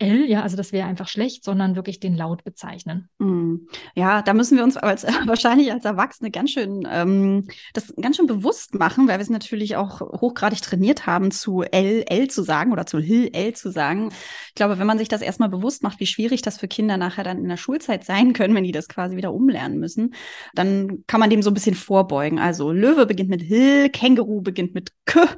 L, 0.03 0.29
ja, 0.29 0.43
also 0.43 0.57
das 0.57 0.73
wäre 0.73 0.89
einfach 0.89 1.07
schlecht, 1.07 1.45
sondern 1.45 1.77
wirklich 1.77 2.01
den 2.01 2.17
Laut 2.17 2.43
bezeichnen. 2.43 3.09
Mm. 3.19 3.57
Ja, 3.95 4.23
da 4.23 4.35
müssen 4.35 4.57
wir 4.57 4.65
uns 4.65 4.77
als, 4.77 5.05
wahrscheinlich 5.27 5.73
als 5.73 5.85
Erwachsene 5.85 6.31
ganz 6.31 6.51
schön 6.51 6.87
ähm, 6.91 7.47
das 7.73 7.95
ganz 8.01 8.17
schön 8.17 8.27
bewusst 8.27 8.75
machen, 8.75 9.07
weil 9.07 9.19
wir 9.19 9.23
es 9.23 9.31
natürlich 9.31 9.77
auch 9.77 10.01
hochgradig 10.01 10.61
trainiert 10.61 11.07
haben, 11.07 11.31
zu 11.31 11.63
L, 11.63 12.05
L 12.09 12.29
zu 12.29 12.43
sagen 12.43 12.73
oder 12.73 12.85
zu 12.85 12.99
L, 12.99 13.31
L 13.33 13.53
zu 13.55 13.71
sagen. 13.71 14.11
Ich 14.49 14.55
glaube, 14.55 14.79
wenn 14.79 14.87
man 14.87 14.99
sich 14.99 15.09
das 15.09 15.23
erstmal 15.23 15.49
bewusst 15.49 15.83
macht, 15.83 16.01
wie 16.01 16.07
schwierig 16.07 16.43
das 16.43 16.59
für 16.59 16.69
Kinder 16.69 16.97
nachher 16.97 17.25
dann 17.25 17.39
in 17.39 17.49
der 17.49 17.57
Schulzeit 17.57 18.05
sein 18.05 18.33
können, 18.33 18.55
wenn 18.55 18.65
die 18.65 18.73
das 18.73 18.89
quasi 18.89 19.17
wieder 19.17 19.33
umlernen 19.33 19.79
müssen, 19.79 20.15
dann 20.55 21.05
kann 21.07 21.21
man 21.21 21.31
dem 21.31 21.43
so 21.43 21.51
ein 21.51 21.55
bisschen 21.55 21.77
vorbeugen. 21.77 22.41
Also 22.41 22.73
Löwe 22.73 23.07
beginnt 23.07 23.31
mit 23.31 23.49
L, 23.49 23.89
Känguru 23.91 24.41
beginnt 24.43 24.75
mit 24.75 24.91
K, 25.05 25.29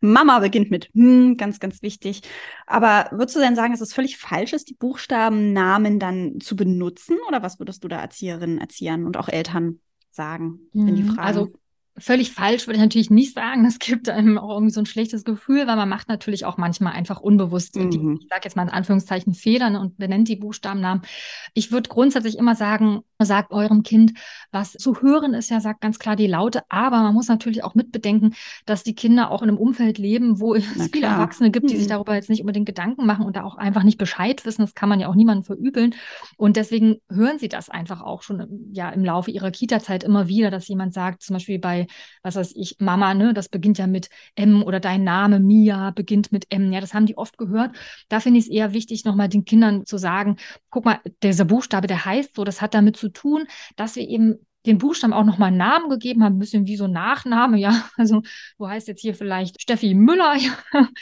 Mama 0.00 0.38
beginnt 0.38 0.70
mit 0.70 0.88
M, 0.94 1.36
ganz, 1.36 1.60
ganz 1.60 1.82
wichtig. 1.82 2.22
Aber 2.66 3.08
würdest 3.10 3.36
du 3.36 3.40
denn 3.40 3.56
sagen, 3.56 3.74
es 3.74 3.80
ist 3.80 3.94
völlig 3.94 4.13
falsch 4.16 4.52
ist, 4.52 4.68
die 4.70 4.74
Buchstabennamen 4.74 5.98
dann 5.98 6.40
zu 6.40 6.56
benutzen? 6.56 7.16
Oder 7.28 7.42
was 7.42 7.58
würdest 7.58 7.84
du 7.84 7.88
da 7.88 8.00
Erzieherinnen, 8.00 8.58
Erziehern 8.58 9.04
und 9.04 9.16
auch 9.16 9.28
Eltern 9.28 9.80
sagen, 10.10 10.60
wenn 10.72 10.94
die 10.94 11.02
mhm. 11.02 11.14
fragen? 11.14 11.26
Also 11.26 11.52
völlig 11.96 12.32
falsch 12.32 12.66
würde 12.66 12.76
ich 12.76 12.82
natürlich 12.82 13.10
nicht 13.10 13.34
sagen. 13.34 13.64
Das 13.64 13.78
gibt 13.78 14.08
einem 14.08 14.38
auch 14.38 14.50
irgendwie 14.50 14.72
so 14.72 14.80
ein 14.80 14.86
schlechtes 14.86 15.24
Gefühl, 15.24 15.66
weil 15.66 15.76
man 15.76 15.88
macht 15.88 16.08
natürlich 16.08 16.44
auch 16.44 16.56
manchmal 16.56 16.92
einfach 16.92 17.20
unbewusst 17.20 17.76
mhm. 17.76 17.90
die, 17.90 17.98
ich 18.22 18.28
sage 18.28 18.42
jetzt 18.44 18.56
mal 18.56 18.64
in 18.64 18.70
Anführungszeichen, 18.70 19.34
Federn 19.34 19.76
und 19.76 19.96
benennt 19.96 20.28
die 20.28 20.36
Buchstabennamen. 20.36 21.02
Ich 21.54 21.70
würde 21.70 21.88
grundsätzlich 21.88 22.36
immer 22.38 22.54
sagen, 22.54 23.02
sagt 23.20 23.52
eurem 23.52 23.82
Kind, 23.82 24.12
was 24.50 24.72
zu 24.72 25.00
hören 25.00 25.34
ist, 25.34 25.50
ja, 25.50 25.60
sagt 25.60 25.80
ganz 25.80 25.98
klar 25.98 26.16
die 26.16 26.26
Laute, 26.26 26.62
aber 26.68 27.02
man 27.02 27.14
muss 27.14 27.28
natürlich 27.28 27.64
auch 27.64 27.74
mitbedenken, 27.74 28.34
dass 28.66 28.82
die 28.82 28.94
Kinder 28.94 29.30
auch 29.30 29.42
in 29.42 29.48
einem 29.48 29.58
Umfeld 29.58 29.98
leben, 29.98 30.40
wo 30.40 30.54
es 30.54 30.64
Na 30.76 30.84
viele 30.84 31.06
klar. 31.06 31.18
Erwachsene 31.18 31.50
gibt, 31.50 31.70
die 31.70 31.74
mhm. 31.74 31.78
sich 31.78 31.88
darüber 31.88 32.14
jetzt 32.14 32.30
nicht 32.30 32.40
unbedingt 32.40 32.66
Gedanken 32.66 33.06
machen 33.06 33.24
und 33.24 33.36
da 33.36 33.44
auch 33.44 33.56
einfach 33.56 33.82
nicht 33.82 33.98
Bescheid 33.98 34.44
wissen. 34.44 34.62
Das 34.62 34.74
kann 34.74 34.88
man 34.88 35.00
ja 35.00 35.08
auch 35.08 35.14
niemandem 35.14 35.44
verübeln. 35.44 35.94
Und 36.36 36.56
deswegen 36.56 36.96
hören 37.08 37.38
sie 37.38 37.48
das 37.48 37.70
einfach 37.70 38.02
auch 38.02 38.22
schon 38.22 38.70
ja 38.72 38.90
im 38.90 39.04
Laufe 39.04 39.30
ihrer 39.30 39.50
Kita-Zeit 39.50 40.04
immer 40.04 40.28
wieder, 40.28 40.50
dass 40.50 40.68
jemand 40.68 40.92
sagt, 40.92 41.22
zum 41.22 41.34
Beispiel 41.34 41.58
bei, 41.58 41.83
was 42.22 42.36
weiß 42.36 42.52
ich, 42.56 42.76
Mama, 42.80 43.14
ne, 43.14 43.34
das 43.34 43.48
beginnt 43.48 43.78
ja 43.78 43.86
mit 43.86 44.08
M 44.34 44.62
oder 44.62 44.80
dein 44.80 45.04
Name, 45.04 45.40
Mia, 45.40 45.90
beginnt 45.90 46.32
mit 46.32 46.46
M. 46.50 46.72
Ja, 46.72 46.80
das 46.80 46.94
haben 46.94 47.06
die 47.06 47.16
oft 47.16 47.38
gehört. 47.38 47.74
Da 48.08 48.20
finde 48.20 48.38
ich 48.38 48.46
es 48.46 48.50
eher 48.50 48.72
wichtig, 48.72 49.04
nochmal 49.04 49.28
den 49.28 49.44
Kindern 49.44 49.86
zu 49.86 49.98
sagen, 49.98 50.36
guck 50.70 50.84
mal, 50.84 51.00
dieser 51.22 51.44
Buchstabe, 51.44 51.86
der 51.86 52.04
heißt 52.04 52.34
so, 52.36 52.44
das 52.44 52.60
hat 52.60 52.74
damit 52.74 52.96
zu 52.96 53.08
tun, 53.08 53.46
dass 53.76 53.96
wir 53.96 54.08
eben 54.08 54.38
den 54.66 54.78
Buchstaben 54.78 55.12
auch 55.12 55.24
nochmal 55.24 55.48
einen 55.48 55.58
Namen 55.58 55.90
gegeben 55.90 56.24
haben, 56.24 56.36
ein 56.36 56.38
bisschen 56.38 56.66
wie 56.66 56.76
so 56.76 56.86
Nachname, 56.86 57.58
ja. 57.58 57.84
Also 57.96 58.22
du 58.58 58.68
heißt 58.68 58.88
jetzt 58.88 59.00
hier 59.00 59.14
vielleicht 59.14 59.60
Steffi 59.60 59.94
Müller, 59.94 60.34
ja. 60.36 60.52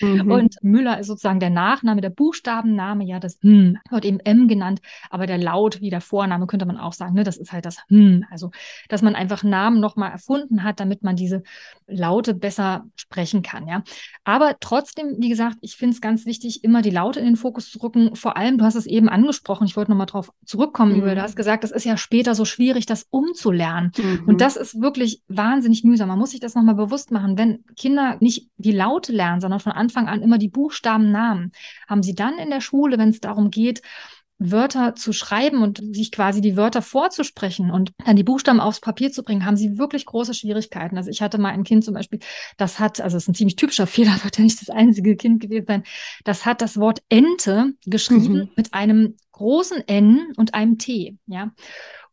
Mhm. 0.00 0.30
Und 0.30 0.56
Müller 0.62 0.98
ist 0.98 1.06
sozusagen 1.06 1.40
der 1.40 1.50
Nachname, 1.50 2.00
der 2.00 2.10
Buchstabenname, 2.10 3.04
ja, 3.04 3.20
das 3.20 3.38
hm, 3.42 3.78
wird 3.90 4.04
eben 4.04 4.20
M 4.20 4.48
genannt, 4.48 4.80
aber 5.10 5.26
der 5.26 5.38
Laut 5.38 5.80
wie 5.80 5.90
der 5.90 6.00
Vorname 6.00 6.46
könnte 6.46 6.66
man 6.66 6.76
auch 6.76 6.92
sagen, 6.92 7.14
ne, 7.14 7.24
das 7.24 7.36
ist 7.36 7.52
halt 7.52 7.64
das 7.64 7.78
hm. 7.88 8.24
Also, 8.30 8.50
dass 8.88 9.02
man 9.02 9.14
einfach 9.14 9.42
Namen 9.42 9.80
nochmal 9.80 10.10
erfunden 10.10 10.64
hat, 10.64 10.80
damit 10.80 11.02
man 11.02 11.16
diese 11.16 11.42
Laute 11.86 12.34
besser 12.34 12.84
sprechen 12.96 13.42
kann, 13.42 13.68
ja. 13.68 13.82
Aber 14.24 14.56
trotzdem, 14.60 15.16
wie 15.18 15.28
gesagt, 15.28 15.56
ich 15.60 15.76
finde 15.76 15.94
es 15.94 16.00
ganz 16.00 16.26
wichtig, 16.26 16.64
immer 16.64 16.82
die 16.82 16.90
Laute 16.90 17.20
in 17.20 17.26
den 17.26 17.36
Fokus 17.36 17.70
zu 17.70 17.78
rücken. 17.82 18.16
Vor 18.16 18.36
allem, 18.36 18.58
du 18.58 18.64
hast 18.64 18.74
es 18.74 18.86
eben 18.86 19.08
angesprochen, 19.08 19.66
ich 19.66 19.76
wollte 19.76 19.90
nochmal 19.90 20.06
drauf 20.06 20.32
zurückkommen, 20.44 20.96
mhm. 20.96 21.02
du 21.02 21.22
hast 21.22 21.36
gesagt, 21.36 21.64
es 21.64 21.70
ist 21.70 21.84
ja 21.84 21.96
später 21.96 22.34
so 22.34 22.44
schwierig, 22.44 22.86
das 22.86 23.06
umzusetzen 23.10 23.51
lernen. 23.52 23.92
Mhm. 23.96 24.24
Und 24.26 24.40
das 24.40 24.56
ist 24.56 24.80
wirklich 24.80 25.22
wahnsinnig 25.28 25.84
mühsam. 25.84 26.08
Man 26.08 26.18
muss 26.18 26.30
sich 26.30 26.40
das 26.40 26.54
nochmal 26.54 26.74
bewusst 26.74 27.10
machen. 27.10 27.38
Wenn 27.38 27.64
Kinder 27.76 28.16
nicht 28.20 28.48
die 28.56 28.72
Laute 28.72 29.12
lernen, 29.12 29.40
sondern 29.40 29.60
von 29.60 29.72
Anfang 29.72 30.08
an 30.08 30.22
immer 30.22 30.38
die 30.38 30.48
Buchstabennamen, 30.48 31.52
haben 31.88 32.02
sie 32.02 32.14
dann 32.14 32.38
in 32.38 32.50
der 32.50 32.60
Schule, 32.60 32.98
wenn 32.98 33.10
es 33.10 33.20
darum 33.20 33.50
geht, 33.50 33.82
Wörter 34.50 34.94
zu 34.94 35.12
schreiben 35.12 35.62
und 35.62 35.80
sich 35.94 36.10
quasi 36.10 36.40
die 36.40 36.56
Wörter 36.56 36.82
vorzusprechen 36.82 37.70
und 37.70 37.92
dann 38.04 38.16
die 38.16 38.24
Buchstaben 38.24 38.60
aufs 38.60 38.80
Papier 38.80 39.12
zu 39.12 39.22
bringen, 39.22 39.44
haben 39.44 39.56
sie 39.56 39.78
wirklich 39.78 40.06
große 40.06 40.34
Schwierigkeiten. 40.34 40.96
Also 40.96 41.10
ich 41.10 41.22
hatte 41.22 41.38
mal 41.38 41.50
ein 41.50 41.64
Kind 41.64 41.84
zum 41.84 41.94
Beispiel, 41.94 42.18
das 42.56 42.80
hat, 42.80 43.00
also 43.00 43.16
es 43.16 43.24
ist 43.24 43.28
ein 43.28 43.34
ziemlich 43.34 43.56
typischer 43.56 43.86
Fehler, 43.86 44.18
wird 44.24 44.38
ja 44.38 44.44
nicht 44.44 44.60
das 44.60 44.70
einzige 44.70 45.16
Kind 45.16 45.40
gewesen 45.40 45.66
sein, 45.66 45.82
das 46.24 46.44
hat 46.44 46.62
das 46.62 46.78
Wort 46.78 47.02
Ente 47.08 47.74
geschrieben 47.86 48.34
mhm. 48.34 48.48
mit 48.56 48.74
einem 48.74 49.16
großen 49.32 49.86
N 49.88 50.32
und 50.36 50.54
einem 50.54 50.78
T, 50.78 51.16
ja. 51.26 51.52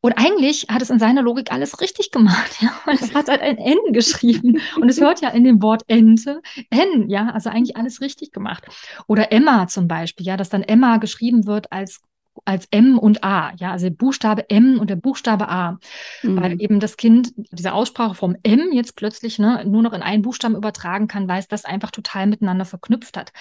Und 0.01 0.13
eigentlich 0.13 0.67
hat 0.69 0.81
es 0.81 0.89
in 0.89 0.99
seiner 0.99 1.21
Logik 1.21 1.51
alles 1.51 1.81
richtig 1.81 2.11
gemacht, 2.11 2.61
ja. 2.61 2.71
Und 2.85 3.01
es 3.01 3.13
hat 3.13 3.27
halt 3.27 3.41
ein 3.41 3.57
N 3.57 3.77
geschrieben. 3.91 4.59
Und 4.79 4.89
es 4.89 5.01
hört 5.01 5.21
ja 5.21 5.29
in 5.29 5.43
dem 5.43 5.61
Wort 5.61 5.83
Ente 5.87 6.41
N, 6.69 7.09
ja. 7.09 7.29
Also 7.31 7.49
eigentlich 7.49 7.75
alles 7.77 8.01
richtig 8.01 8.31
gemacht. 8.31 8.65
Oder 9.07 9.31
Emma 9.31 9.67
zum 9.67 9.87
Beispiel, 9.87 10.25
ja, 10.25 10.37
dass 10.37 10.49
dann 10.49 10.63
Emma 10.63 10.97
geschrieben 10.97 11.45
wird 11.45 11.71
als 11.71 12.01
als 12.45 12.67
M 12.71 12.97
und 12.97 13.23
A, 13.23 13.51
ja, 13.57 13.71
also 13.71 13.87
der 13.87 13.95
Buchstabe 13.95 14.49
M 14.49 14.79
und 14.79 14.89
der 14.89 14.95
Buchstabe 14.95 15.49
A, 15.49 15.79
mhm. 16.23 16.39
weil 16.39 16.61
eben 16.61 16.79
das 16.79 16.97
Kind 16.97 17.33
diese 17.35 17.73
Aussprache 17.73 18.15
vom 18.15 18.35
M 18.43 18.71
jetzt 18.71 18.95
plötzlich 18.95 19.39
ne, 19.39 19.65
nur 19.65 19.81
noch 19.81 19.93
in 19.93 20.01
einen 20.01 20.21
Buchstaben 20.21 20.55
übertragen 20.55 21.07
kann, 21.07 21.27
weil 21.27 21.39
es 21.39 21.47
das 21.47 21.65
einfach 21.65 21.91
total 21.91 22.27
miteinander 22.27 22.65
verknüpft 22.65 23.17
hat. 23.17 23.33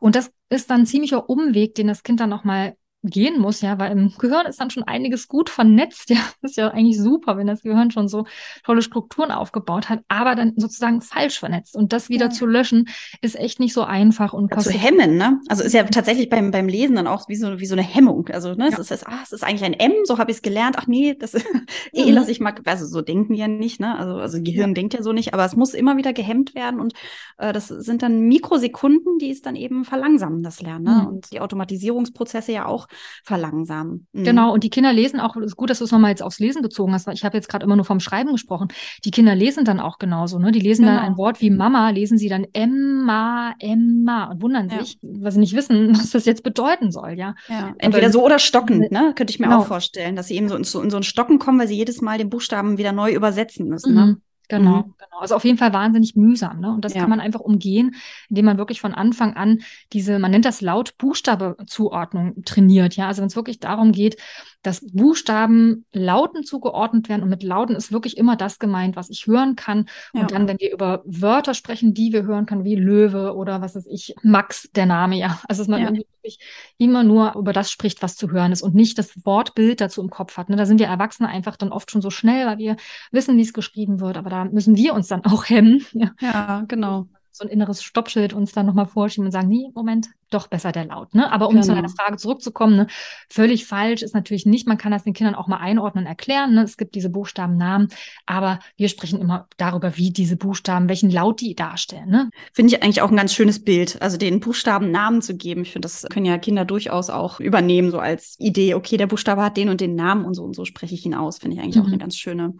Und 0.00 0.16
das 0.16 0.32
ist 0.48 0.70
dann 0.70 0.82
ein 0.82 0.86
ziemlicher 0.86 1.28
Umweg, 1.28 1.74
den 1.74 1.88
das 1.88 2.02
Kind 2.02 2.20
dann 2.20 2.30
nochmal 2.30 2.76
gehen 3.06 3.40
muss, 3.40 3.60
ja, 3.60 3.78
weil 3.78 3.92
im 3.92 4.12
Gehirn 4.18 4.46
ist 4.46 4.60
dann 4.60 4.70
schon 4.70 4.82
einiges 4.82 5.28
gut 5.28 5.50
vernetzt. 5.50 6.10
Ja, 6.16 6.20
das 6.40 6.52
ist 6.52 6.56
ja 6.56 6.68
eigentlich 6.68 6.98
super, 6.98 7.36
wenn 7.36 7.46
das 7.46 7.62
Gehirn 7.62 7.90
schon 7.90 8.08
so 8.08 8.26
tolle 8.64 8.80
Strukturen 8.80 9.30
aufgebaut 9.30 9.90
hat, 9.90 10.00
aber 10.08 10.34
dann 10.34 10.54
sozusagen 10.56 11.02
falsch 11.02 11.38
vernetzt. 11.38 11.76
Und 11.76 11.92
das 11.92 12.08
wieder 12.08 12.26
ja. 12.26 12.30
zu 12.30 12.46
löschen, 12.46 12.88
ist 13.20 13.36
echt 13.36 13.60
nicht 13.60 13.74
so 13.74 13.82
einfach 13.82 14.32
und 14.32 14.50
ja, 14.50 14.58
zu 14.58 14.70
hemmen, 14.70 15.16
ne? 15.16 15.40
Also 15.48 15.62
ist 15.62 15.74
ja 15.74 15.82
tatsächlich 15.82 16.30
beim, 16.30 16.52
beim 16.52 16.68
Lesen 16.68 16.96
dann 16.96 17.06
auch 17.06 17.28
wie 17.28 17.36
so, 17.36 17.58
wie 17.58 17.66
so 17.66 17.74
eine 17.74 17.82
Hemmung. 17.82 18.28
Also, 18.28 18.54
ne, 18.54 18.70
ja. 18.70 18.78
es 18.78 18.90
ist, 18.90 19.06
ah, 19.06 19.18
es 19.22 19.32
ist 19.32 19.44
eigentlich 19.44 19.64
ein 19.64 19.74
M, 19.74 19.92
so 20.04 20.18
habe 20.18 20.30
ich 20.30 20.38
es 20.38 20.42
gelernt. 20.42 20.76
Ach 20.78 20.86
nee, 20.86 21.14
das 21.18 21.34
eh 21.92 22.06
mhm. 22.06 22.12
lasse 22.12 22.30
ich 22.30 22.40
mal, 22.40 22.54
also 22.64 22.86
so 22.86 23.02
denken 23.02 23.34
wir 23.34 23.40
ja 23.40 23.48
nicht, 23.48 23.80
ne? 23.80 23.98
Also, 23.98 24.14
also 24.14 24.42
Gehirn 24.42 24.74
denkt 24.74 24.94
ja 24.94 25.02
so 25.02 25.12
nicht, 25.12 25.34
aber 25.34 25.44
es 25.44 25.56
muss 25.56 25.74
immer 25.74 25.96
wieder 25.96 26.12
gehemmt 26.12 26.54
werden 26.54 26.80
und 26.80 26.94
äh, 27.38 27.52
das 27.52 27.68
sind 27.68 28.02
dann 28.02 28.20
Mikrosekunden, 28.20 29.18
die 29.18 29.30
es 29.30 29.42
dann 29.42 29.56
eben 29.56 29.84
verlangsamen, 29.84 30.42
das 30.42 30.60
Lernen. 30.62 30.84
Ne? 30.84 31.02
Mhm. 31.02 31.06
Und 31.06 31.32
die 31.32 31.40
Automatisierungsprozesse 31.40 32.52
ja 32.52 32.66
auch 32.66 32.88
verlangsamen. 33.24 34.06
Mhm. 34.12 34.24
Genau, 34.24 34.52
und 34.52 34.64
die 34.64 34.70
Kinder 34.70 34.92
lesen 34.92 35.20
auch, 35.20 35.36
ist 35.36 35.56
gut, 35.56 35.70
dass 35.70 35.78
du 35.78 35.84
es 35.84 35.92
nochmal 35.92 36.10
jetzt 36.10 36.22
aufs 36.22 36.38
Lesen 36.38 36.62
bezogen 36.62 36.92
hast, 36.92 37.06
weil 37.06 37.14
ich 37.14 37.24
habe 37.24 37.36
jetzt 37.36 37.48
gerade 37.48 37.64
immer 37.64 37.76
nur 37.76 37.84
vom 37.84 38.00
Schreiben 38.00 38.32
gesprochen. 38.32 38.68
Die 39.04 39.10
Kinder 39.10 39.34
lesen 39.34 39.64
dann 39.64 39.80
auch 39.80 39.98
genauso, 39.98 40.38
ne? 40.38 40.52
Die 40.52 40.60
lesen 40.60 40.84
genau. 40.84 40.96
dann 40.96 41.04
ein 41.04 41.16
Wort 41.16 41.40
wie 41.40 41.50
Mama, 41.50 41.90
lesen 41.90 42.18
sie 42.18 42.28
dann 42.28 42.46
Emma, 42.52 43.54
Emma 43.58 44.30
und 44.30 44.42
wundern 44.42 44.68
ja. 44.68 44.80
sich, 44.80 44.98
weil 45.02 45.32
sie 45.32 45.40
nicht 45.40 45.54
wissen, 45.54 45.90
was 45.98 46.10
das 46.10 46.24
jetzt 46.24 46.42
bedeuten 46.42 46.90
soll, 46.90 47.12
ja. 47.12 47.34
ja. 47.48 47.74
Entweder 47.78 48.10
so 48.10 48.24
oder 48.24 48.38
stockend, 48.38 48.90
ne? 48.90 49.12
Könnte 49.14 49.30
ich 49.30 49.38
mir 49.38 49.46
genau. 49.46 49.60
auch 49.60 49.66
vorstellen, 49.66 50.16
dass 50.16 50.28
sie 50.28 50.36
eben 50.36 50.48
so 50.48 50.56
in, 50.56 50.64
so 50.64 50.80
in, 50.82 50.90
so 50.90 50.96
ein 50.96 51.02
Stocken 51.02 51.38
kommen, 51.38 51.58
weil 51.58 51.68
sie 51.68 51.76
jedes 51.76 52.00
Mal 52.00 52.18
den 52.18 52.30
Buchstaben 52.30 52.78
wieder 52.78 52.92
neu 52.92 53.12
übersetzen 53.12 53.68
müssen. 53.68 53.94
Ne? 53.94 54.00
Mhm. 54.00 54.06
Ne? 54.06 54.20
Genau, 54.48 54.78
mhm. 54.78 54.94
genau. 54.98 55.18
Also 55.20 55.34
auf 55.34 55.44
jeden 55.44 55.58
Fall 55.58 55.72
wahnsinnig 55.72 56.14
mühsam. 56.14 56.60
Ne? 56.60 56.72
Und 56.72 56.84
das 56.84 56.94
ja. 56.94 57.00
kann 57.00 57.10
man 57.10 57.20
einfach 57.20 57.40
umgehen, 57.40 57.96
indem 58.28 58.44
man 58.44 58.58
wirklich 58.58 58.80
von 58.80 58.94
Anfang 58.94 59.34
an 59.34 59.60
diese, 59.92 60.18
man 60.18 60.30
nennt 60.30 60.44
das 60.44 60.60
Laut-Buchstabe-Zuordnung 60.60 62.44
trainiert. 62.44 62.96
Ja, 62.96 63.08
also 63.08 63.22
wenn 63.22 63.28
es 63.28 63.36
wirklich 63.36 63.58
darum 63.58 63.92
geht, 63.92 64.16
dass 64.66 64.84
Buchstaben 64.92 65.84
Lauten 65.92 66.42
zugeordnet 66.44 67.08
werden 67.08 67.22
und 67.22 67.28
mit 67.28 67.42
Lauten 67.42 67.76
ist 67.76 67.92
wirklich 67.92 68.16
immer 68.16 68.36
das 68.36 68.58
gemeint, 68.58 68.96
was 68.96 69.10
ich 69.10 69.26
hören 69.26 69.54
kann. 69.54 69.88
Ja. 70.12 70.22
Und 70.22 70.32
dann, 70.32 70.48
wenn 70.48 70.58
wir 70.58 70.72
über 70.72 71.02
Wörter 71.04 71.54
sprechen, 71.54 71.94
die 71.94 72.12
wir 72.12 72.24
hören 72.24 72.46
können, 72.46 72.64
wie 72.64 72.74
Löwe 72.74 73.34
oder 73.34 73.60
was 73.60 73.76
ist 73.76 73.86
ich, 73.86 74.14
Max, 74.22 74.68
der 74.74 74.86
Name, 74.86 75.16
ja. 75.16 75.40
Also 75.48 75.62
dass 75.62 75.68
man 75.68 75.80
ja. 75.80 75.92
wirklich 75.92 76.38
immer 76.78 77.04
nur 77.04 77.34
über 77.36 77.52
das 77.52 77.70
spricht, 77.70 78.02
was 78.02 78.16
zu 78.16 78.30
hören 78.30 78.50
ist 78.50 78.62
und 78.62 78.74
nicht 78.74 78.98
das 78.98 79.24
Wortbild 79.24 79.80
dazu 79.80 80.02
im 80.02 80.10
Kopf 80.10 80.36
hat. 80.36 80.48
Ne? 80.48 80.56
Da 80.56 80.66
sind 80.66 80.80
wir 80.80 80.86
Erwachsene 80.86 81.28
einfach 81.28 81.56
dann 81.56 81.70
oft 81.72 81.90
schon 81.90 82.02
so 82.02 82.10
schnell, 82.10 82.46
weil 82.46 82.58
wir 82.58 82.76
wissen, 83.12 83.36
wie 83.36 83.42
es 83.42 83.52
geschrieben 83.52 84.00
wird, 84.00 84.16
aber 84.16 84.30
da 84.30 84.44
müssen 84.44 84.76
wir 84.76 84.94
uns 84.94 85.06
dann 85.06 85.24
auch 85.24 85.48
hemmen. 85.48 85.84
Ja, 85.92 86.10
ja 86.20 86.64
genau 86.66 87.06
so 87.36 87.44
ein 87.44 87.50
inneres 87.50 87.82
Stoppschild 87.82 88.32
uns 88.32 88.52
dann 88.52 88.66
nochmal 88.66 88.86
vorschieben 88.86 89.26
und 89.26 89.32
sagen, 89.32 89.48
nee, 89.48 89.70
Moment, 89.74 90.08
doch 90.30 90.48
besser 90.48 90.72
der 90.72 90.86
Laut. 90.86 91.14
Ne? 91.14 91.30
Aber 91.30 91.48
um 91.48 91.54
genau. 91.54 91.66
zu 91.66 91.74
deiner 91.74 91.88
Frage 91.88 92.16
zurückzukommen, 92.16 92.76
ne, 92.76 92.86
völlig 93.28 93.66
falsch 93.66 94.02
ist 94.02 94.14
natürlich 94.14 94.46
nicht, 94.46 94.66
man 94.66 94.78
kann 94.78 94.92
das 94.92 95.04
den 95.04 95.12
Kindern 95.12 95.34
auch 95.34 95.46
mal 95.46 95.58
einordnen 95.58 96.04
und 96.04 96.08
erklären. 96.08 96.54
Ne? 96.54 96.62
Es 96.62 96.76
gibt 96.76 96.94
diese 96.94 97.10
Buchstabennamen, 97.10 97.88
aber 98.26 98.58
wir 98.76 98.88
sprechen 98.88 99.20
immer 99.20 99.48
darüber, 99.56 99.96
wie 99.96 100.10
diese 100.10 100.36
Buchstaben, 100.36 100.88
welchen 100.88 101.10
Laut 101.10 101.40
die 101.40 101.54
darstellen. 101.54 102.08
Ne? 102.08 102.30
Finde 102.52 102.74
ich 102.74 102.82
eigentlich 102.82 103.02
auch 103.02 103.10
ein 103.10 103.16
ganz 103.16 103.32
schönes 103.32 103.62
Bild, 103.62 104.00
also 104.02 104.16
den 104.16 104.40
Buchstaben 104.40 104.90
Namen 104.90 105.22
zu 105.22 105.36
geben. 105.36 105.62
Ich 105.62 105.72
finde, 105.72 105.86
das 105.86 106.06
können 106.10 106.26
ja 106.26 106.38
Kinder 106.38 106.64
durchaus 106.64 107.10
auch 107.10 107.40
übernehmen, 107.40 107.90
so 107.90 107.98
als 107.98 108.36
Idee, 108.38 108.74
okay, 108.74 108.96
der 108.96 109.06
Buchstabe 109.06 109.42
hat 109.42 109.56
den 109.56 109.68
und 109.68 109.80
den 109.80 109.94
Namen 109.94 110.24
und 110.24 110.34
so 110.34 110.42
und 110.42 110.54
so 110.54 110.64
spreche 110.64 110.94
ich 110.94 111.06
ihn 111.06 111.14
aus. 111.14 111.38
Finde 111.38 111.56
ich 111.56 111.62
eigentlich 111.62 111.76
mhm. 111.76 111.82
auch 111.82 111.88
eine 111.88 111.98
ganz 111.98 112.16
schöne, 112.16 112.54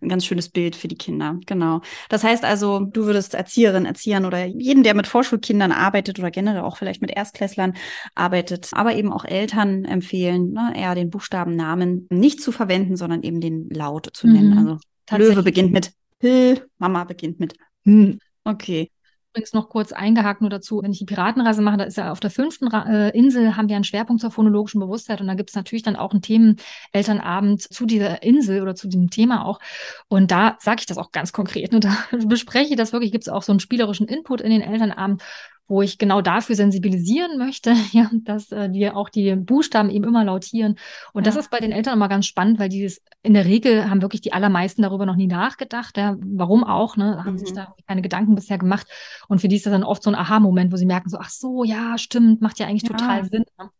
ein 0.00 0.08
ganz 0.08 0.24
schönes 0.24 0.48
Bild 0.48 0.74
für 0.74 0.88
die 0.88 0.96
Kinder. 0.96 1.38
Genau. 1.46 1.80
Das 2.08 2.24
heißt 2.24 2.44
also, 2.44 2.80
du 2.80 3.06
würdest 3.06 3.34
Erzieherin, 3.34 3.86
Erziehern 3.86 4.24
oder 4.24 4.44
jeden, 4.44 4.82
der 4.82 4.94
mit 4.94 5.06
Vorschulkindern 5.06 5.72
arbeitet 5.72 6.18
oder 6.18 6.30
generell 6.30 6.62
auch 6.62 6.76
vielleicht 6.76 7.03
mit 7.04 7.16
Erstklässlern 7.16 7.74
arbeitet, 8.14 8.70
aber 8.72 8.94
eben 8.94 9.12
auch 9.12 9.24
Eltern 9.24 9.84
empfehlen, 9.84 10.52
ne, 10.52 10.72
eher 10.76 10.94
den 10.94 11.10
Buchstabennamen 11.10 12.06
nicht 12.10 12.42
zu 12.42 12.52
verwenden, 12.52 12.96
sondern 12.96 13.22
eben 13.22 13.40
den 13.40 13.68
Laut 13.70 14.08
zu 14.12 14.26
nennen. 14.26 14.50
Mhm, 14.50 14.58
also 14.58 14.78
Löwe 15.16 15.42
beginnt 15.42 15.72
mit 15.72 15.92
H, 16.22 16.60
Mama 16.78 17.04
beginnt 17.04 17.38
mit 17.40 17.54
Hm. 17.84 18.18
Okay 18.44 18.90
übrigens 19.34 19.52
noch 19.52 19.68
kurz 19.68 19.90
eingehakt 19.90 20.42
nur 20.42 20.50
dazu, 20.50 20.80
wenn 20.80 20.92
ich 20.92 21.00
die 21.00 21.06
Piratenreise 21.06 21.60
mache, 21.60 21.76
da 21.76 21.84
ist 21.84 21.96
ja 21.96 22.12
auf 22.12 22.20
der 22.20 22.30
fünften 22.30 22.68
Ra 22.68 22.86
äh, 22.88 23.18
Insel 23.18 23.56
haben 23.56 23.68
wir 23.68 23.74
einen 23.74 23.84
Schwerpunkt 23.84 24.20
zur 24.20 24.30
phonologischen 24.30 24.80
Bewusstheit 24.80 25.20
und 25.20 25.26
da 25.26 25.34
gibt 25.34 25.50
es 25.50 25.56
natürlich 25.56 25.82
dann 25.82 25.96
auch 25.96 26.12
einen 26.12 26.22
Themen-Elternabend 26.22 27.60
zu 27.62 27.84
dieser 27.84 28.22
Insel 28.22 28.62
oder 28.62 28.76
zu 28.76 28.86
diesem 28.86 29.10
Thema 29.10 29.44
auch. 29.44 29.58
Und 30.06 30.30
da 30.30 30.56
sage 30.60 30.80
ich 30.80 30.86
das 30.86 30.98
auch 30.98 31.10
ganz 31.10 31.32
konkret. 31.32 31.72
Ne? 31.72 31.80
Da 31.80 31.96
bespreche 32.26 32.70
ich 32.70 32.76
das 32.76 32.92
wirklich, 32.92 33.10
gibt 33.10 33.24
es 33.24 33.28
auch 33.28 33.42
so 33.42 33.50
einen 33.50 33.58
spielerischen 33.58 34.06
Input 34.06 34.40
in 34.40 34.50
den 34.50 34.62
Elternabend 34.62 35.24
wo 35.66 35.82
ich 35.82 35.98
genau 35.98 36.20
dafür 36.20 36.56
sensibilisieren 36.56 37.38
möchte, 37.38 37.74
ja, 37.92 38.10
dass 38.12 38.52
äh, 38.52 38.72
wir 38.72 38.96
auch 38.96 39.08
die 39.08 39.34
Buchstaben 39.34 39.90
eben 39.90 40.04
immer 40.04 40.24
lautieren. 40.24 40.76
Und 41.12 41.26
ja. 41.26 41.32
das 41.32 41.36
ist 41.36 41.50
bei 41.50 41.58
den 41.58 41.72
Eltern 41.72 41.94
immer 41.94 42.08
ganz 42.08 42.26
spannend, 42.26 42.58
weil 42.58 42.68
die 42.68 42.92
in 43.22 43.34
der 43.34 43.46
Regel 43.46 43.88
haben 43.88 44.02
wirklich 44.02 44.20
die 44.20 44.32
allermeisten 44.32 44.82
darüber 44.82 45.06
noch 45.06 45.16
nie 45.16 45.26
nachgedacht. 45.26 45.96
Ja, 45.96 46.16
warum 46.20 46.64
auch, 46.64 46.96
ne? 46.96 47.24
Haben 47.24 47.34
mhm. 47.34 47.38
sich 47.38 47.52
da 47.52 47.74
keine 47.86 48.02
Gedanken 48.02 48.34
bisher 48.34 48.58
gemacht. 48.58 48.86
Und 49.28 49.40
für 49.40 49.48
die 49.48 49.56
ist 49.56 49.66
das 49.66 49.72
dann 49.72 49.84
oft 49.84 50.02
so 50.02 50.10
ein 50.10 50.16
Aha-Moment, 50.16 50.72
wo 50.72 50.76
sie 50.76 50.86
merken, 50.86 51.08
so, 51.08 51.18
ach 51.18 51.30
so, 51.30 51.64
ja, 51.64 51.96
stimmt, 51.98 52.42
macht 52.42 52.58
ja 52.58 52.66
eigentlich 52.66 52.82
ja. 52.82 52.90
total 52.90 53.24
Sinn. 53.24 53.44
Ne? 53.58 53.70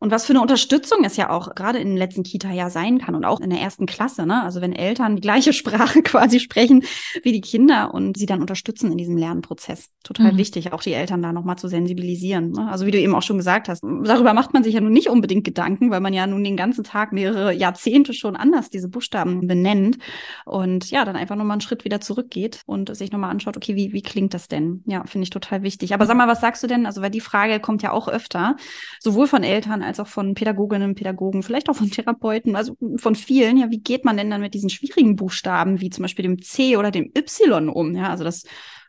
Und 0.00 0.10
was 0.10 0.26
für 0.26 0.32
eine 0.32 0.42
Unterstützung 0.42 1.04
es 1.04 1.16
ja 1.16 1.30
auch 1.30 1.54
gerade 1.54 1.78
in 1.78 1.94
im 1.94 1.96
letzten 1.96 2.24
Kita-Jahr 2.24 2.68
sein 2.68 2.98
kann 2.98 3.14
und 3.14 3.24
auch 3.24 3.40
in 3.40 3.50
der 3.50 3.60
ersten 3.60 3.86
Klasse. 3.86 4.26
Ne? 4.26 4.42
Also 4.42 4.60
wenn 4.60 4.72
Eltern 4.72 5.16
die 5.16 5.22
gleiche 5.22 5.52
Sprache 5.54 6.02
quasi 6.02 6.40
sprechen 6.40 6.84
wie 7.22 7.32
die 7.32 7.40
Kinder 7.40 7.94
und 7.94 8.18
sie 8.18 8.26
dann 8.26 8.40
unterstützen 8.40 8.90
in 8.92 8.98
diesem 8.98 9.16
Lernprozess. 9.16 9.90
Total 10.02 10.32
mhm. 10.32 10.36
wichtig, 10.36 10.72
auch 10.72 10.82
die 10.82 10.92
Eltern 10.92 11.22
da 11.22 11.32
nochmal 11.32 11.56
zu 11.56 11.68
sensibilisieren. 11.68 12.50
Ne? 12.50 12.68
Also 12.70 12.86
wie 12.86 12.90
du 12.90 12.98
eben 12.98 13.14
auch 13.14 13.22
schon 13.22 13.38
gesagt 13.38 13.68
hast, 13.68 13.82
darüber 13.82 14.34
macht 14.34 14.52
man 14.52 14.64
sich 14.64 14.74
ja 14.74 14.80
nun 14.80 14.92
nicht 14.92 15.08
unbedingt 15.08 15.44
Gedanken, 15.44 15.90
weil 15.90 16.00
man 16.00 16.12
ja 16.12 16.26
nun 16.26 16.44
den 16.44 16.56
ganzen 16.56 16.84
Tag 16.84 17.12
mehrere 17.12 17.52
Jahrzehnte 17.52 18.12
schon 18.12 18.36
anders 18.36 18.70
diese 18.70 18.88
Buchstaben 18.88 19.46
benennt 19.46 19.98
und 20.44 20.90
ja, 20.90 21.04
dann 21.04 21.16
einfach 21.16 21.36
nochmal 21.36 21.54
einen 21.54 21.60
Schritt 21.60 21.84
wieder 21.84 22.00
zurückgeht 22.00 22.60
und 22.66 22.94
sich 22.94 23.12
nochmal 23.12 23.30
anschaut, 23.30 23.56
okay, 23.56 23.76
wie, 23.76 23.92
wie 23.92 24.02
klingt 24.02 24.34
das 24.34 24.48
denn? 24.48 24.82
Ja, 24.86 25.04
finde 25.04 25.24
ich 25.24 25.30
total 25.30 25.62
wichtig. 25.62 25.94
Aber 25.94 26.06
sag 26.06 26.16
mal, 26.16 26.28
was 26.28 26.40
sagst 26.40 26.62
du 26.62 26.66
denn? 26.66 26.84
Also 26.84 27.00
weil 27.00 27.10
die 27.10 27.20
Frage 27.20 27.60
kommt 27.60 27.82
ja 27.82 27.92
auch 27.92 28.08
öfter, 28.08 28.56
sowohl 29.00 29.26
von 29.26 29.42
Eltern 29.42 29.82
als 29.82 29.93
als 29.94 30.00
auch 30.00 30.08
von 30.08 30.34
Pädagoginnen, 30.34 30.94
Pädagogen, 30.94 31.42
vielleicht 31.42 31.68
auch 31.68 31.76
von 31.76 31.90
Therapeuten, 31.90 32.56
also 32.56 32.76
von 32.96 33.14
vielen. 33.14 33.56
Ja, 33.56 33.70
wie 33.70 33.80
geht 33.80 34.04
man 34.04 34.16
denn 34.16 34.30
dann 34.30 34.40
mit 34.40 34.54
diesen 34.54 34.70
schwierigen 34.70 35.14
Buchstaben 35.16 35.80
wie 35.80 35.90
zum 35.90 36.02
Beispiel 36.02 36.24
dem 36.24 36.42
C 36.42 36.76
oder 36.76 36.90
dem 36.90 37.12
Y 37.16 37.68
um? 37.68 37.94
Ja, 37.94 38.10
also 38.10 38.24
das 38.24 38.44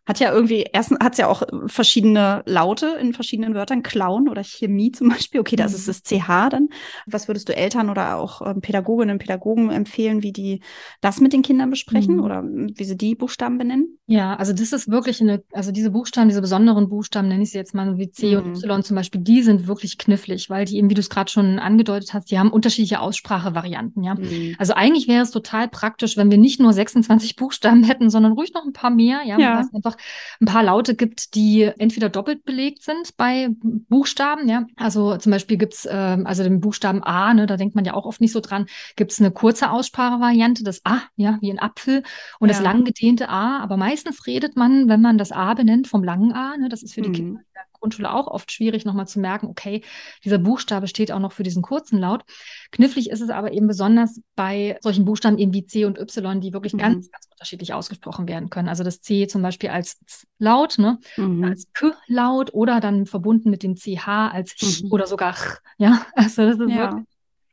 hat 0.05 0.19
ja 0.19 0.31
irgendwie, 0.31 0.65
erstens 0.71 0.99
hat 1.01 1.13
es 1.13 1.17
ja 1.17 1.27
auch 1.27 1.43
verschiedene 1.67 2.43
Laute 2.45 2.97
in 2.99 3.13
verschiedenen 3.13 3.55
Wörtern, 3.55 3.83
Clown 3.83 4.29
oder 4.29 4.43
Chemie 4.43 4.91
zum 4.93 5.09
Beispiel. 5.09 5.39
Okay, 5.41 5.55
das 5.55 5.73
ist 5.73 5.87
mhm. 5.87 5.91
das 5.91 6.03
CH 6.03 6.49
dann. 6.49 6.69
Was 7.05 7.27
würdest 7.27 7.49
du 7.49 7.55
Eltern 7.55 7.89
oder 7.89 8.17
auch 8.17 8.41
ähm, 8.45 8.61
Pädagoginnen 8.61 9.15
und 9.15 9.19
Pädagogen 9.19 9.71
empfehlen, 9.71 10.21
wie 10.21 10.31
die 10.31 10.61
das 11.01 11.19
mit 11.21 11.33
den 11.33 11.41
Kindern 11.41 11.69
besprechen 11.69 12.17
mhm. 12.17 12.23
oder 12.23 12.43
wie 12.43 12.83
sie 12.83 12.97
die 12.97 13.15
Buchstaben 13.15 13.57
benennen? 13.57 13.97
Ja, 14.07 14.35
also 14.35 14.53
das 14.53 14.71
ist 14.71 14.89
wirklich 14.89 15.21
eine, 15.21 15.43
also 15.51 15.71
diese 15.71 15.89
Buchstaben, 15.89 16.29
diese 16.29 16.41
besonderen 16.41 16.89
Buchstaben, 16.89 17.27
nenne 17.27 17.41
ich 17.41 17.51
sie 17.51 17.57
jetzt 17.57 17.73
mal 17.73 17.97
wie 17.97 18.11
C 18.11 18.35
mhm. 18.35 18.43
und 18.43 18.63
Y 18.63 18.83
zum 18.83 18.95
Beispiel, 18.95 19.21
die 19.21 19.41
sind 19.41 19.67
wirklich 19.67 19.97
knifflig, 19.97 20.49
weil 20.49 20.65
die 20.65 20.77
eben, 20.77 20.89
wie 20.89 20.93
du 20.93 20.99
es 20.99 21.09
gerade 21.09 21.31
schon 21.31 21.57
angedeutet 21.57 22.13
hast, 22.13 22.29
die 22.29 22.37
haben 22.37 22.51
unterschiedliche 22.51 22.99
Aussprachevarianten, 22.99 24.03
ja. 24.03 24.13
Mhm. 24.13 24.55
Also 24.59 24.73
eigentlich 24.73 25.07
wäre 25.07 25.23
es 25.23 25.31
total 25.31 25.67
praktisch, 25.67 26.17
wenn 26.17 26.29
wir 26.29 26.37
nicht 26.37 26.59
nur 26.59 26.71
26 26.71 27.35
Buchstaben 27.35 27.83
hätten, 27.83 28.11
sondern 28.11 28.33
ruhig 28.33 28.53
noch 28.53 28.63
ein 28.63 28.73
paar 28.73 28.91
mehr, 28.91 29.21
ja, 29.25 29.39
ja. 29.39 29.59
es 29.59 29.71
einfach 29.95 30.41
ein 30.41 30.45
paar 30.45 30.63
Laute 30.63 30.95
gibt, 30.95 31.35
die 31.35 31.63
entweder 31.63 32.09
doppelt 32.09 32.45
belegt 32.45 32.83
sind 32.83 33.17
bei 33.17 33.49
Buchstaben, 33.89 34.47
ja. 34.47 34.65
Also 34.77 35.17
zum 35.17 35.31
Beispiel 35.31 35.57
gibt's 35.57 35.85
äh, 35.85 36.17
also 36.23 36.43
den 36.43 36.61
Buchstaben 36.61 37.03
A, 37.03 37.33
ne, 37.33 37.47
da 37.47 37.57
denkt 37.57 37.75
man 37.75 37.85
ja 37.85 37.93
auch 37.93 38.05
oft 38.05 38.21
nicht 38.21 38.31
so 38.31 38.39
dran, 38.39 38.67
gibt's 38.95 39.19
eine 39.19 39.31
kurze 39.31 39.71
Aussprachevariante, 39.71 40.63
das 40.63 40.85
A, 40.85 41.01
ja, 41.15 41.37
wie 41.41 41.51
ein 41.51 41.59
Apfel 41.59 42.03
und 42.39 42.49
ja. 42.49 42.53
das 42.53 42.63
lang 42.63 42.83
gedehnte 42.83 43.29
A, 43.29 43.59
aber 43.59 43.77
meist 43.77 43.95
meistens 43.95 44.27
redet 44.27 44.55
man, 44.55 44.87
wenn 44.89 45.01
man 45.01 45.17
das 45.17 45.31
A 45.31 45.53
benennt, 45.53 45.87
vom 45.87 46.03
langen 46.03 46.33
A. 46.33 46.57
Ne? 46.57 46.69
Das 46.69 46.83
ist 46.83 46.93
für 46.93 47.01
die 47.01 47.09
mhm. 47.09 47.13
Kinder 47.13 47.39
in 47.39 47.53
der 47.53 47.63
Grundschule 47.85 48.11
auch 48.11 48.25
oft 48.25 48.51
schwierig, 48.51 48.83
nochmal 48.83 49.07
zu 49.07 49.19
merken, 49.19 49.45
okay, 49.45 49.83
dieser 50.23 50.39
Buchstabe 50.39 50.87
steht 50.87 51.11
auch 51.11 51.19
noch 51.19 51.33
für 51.33 51.43
diesen 51.43 51.61
kurzen 51.61 51.99
Laut. 51.99 52.23
Knifflig 52.71 53.11
ist 53.11 53.21
es 53.21 53.29
aber 53.29 53.53
eben 53.53 53.67
besonders 53.67 54.19
bei 54.35 54.79
solchen 54.81 55.05
Buchstaben 55.05 55.37
eben 55.37 55.53
wie 55.53 55.67
C 55.67 55.85
und 55.85 55.99
Y, 55.99 56.41
die 56.41 56.51
wirklich 56.51 56.73
mhm. 56.73 56.79
ganz, 56.79 57.11
ganz 57.11 57.27
unterschiedlich 57.29 57.73
ausgesprochen 57.75 58.27
werden 58.27 58.49
können. 58.49 58.69
Also 58.69 58.83
das 58.83 59.01
C 59.01 59.27
zum 59.27 59.43
Beispiel 59.43 59.69
als 59.69 59.99
Z-Laut, 60.07 60.79
ne? 60.79 60.97
Mhm. 61.15 61.43
als 61.43 61.67
K-Laut 61.73 62.55
oder 62.55 62.79
dann 62.79 63.05
verbunden 63.05 63.51
mit 63.51 63.61
dem 63.61 63.75
CH 63.75 64.07
als 64.07 64.55
Ch 64.55 64.83
mhm. 64.83 64.91
oder 64.91 65.05
sogar 65.05 65.33
Ch. 65.33 65.61
Ja, 65.77 66.03
also 66.15 66.41
das 66.41 66.59
ist 66.59 66.69
ja. 66.69 66.91
wirklich 66.91 67.05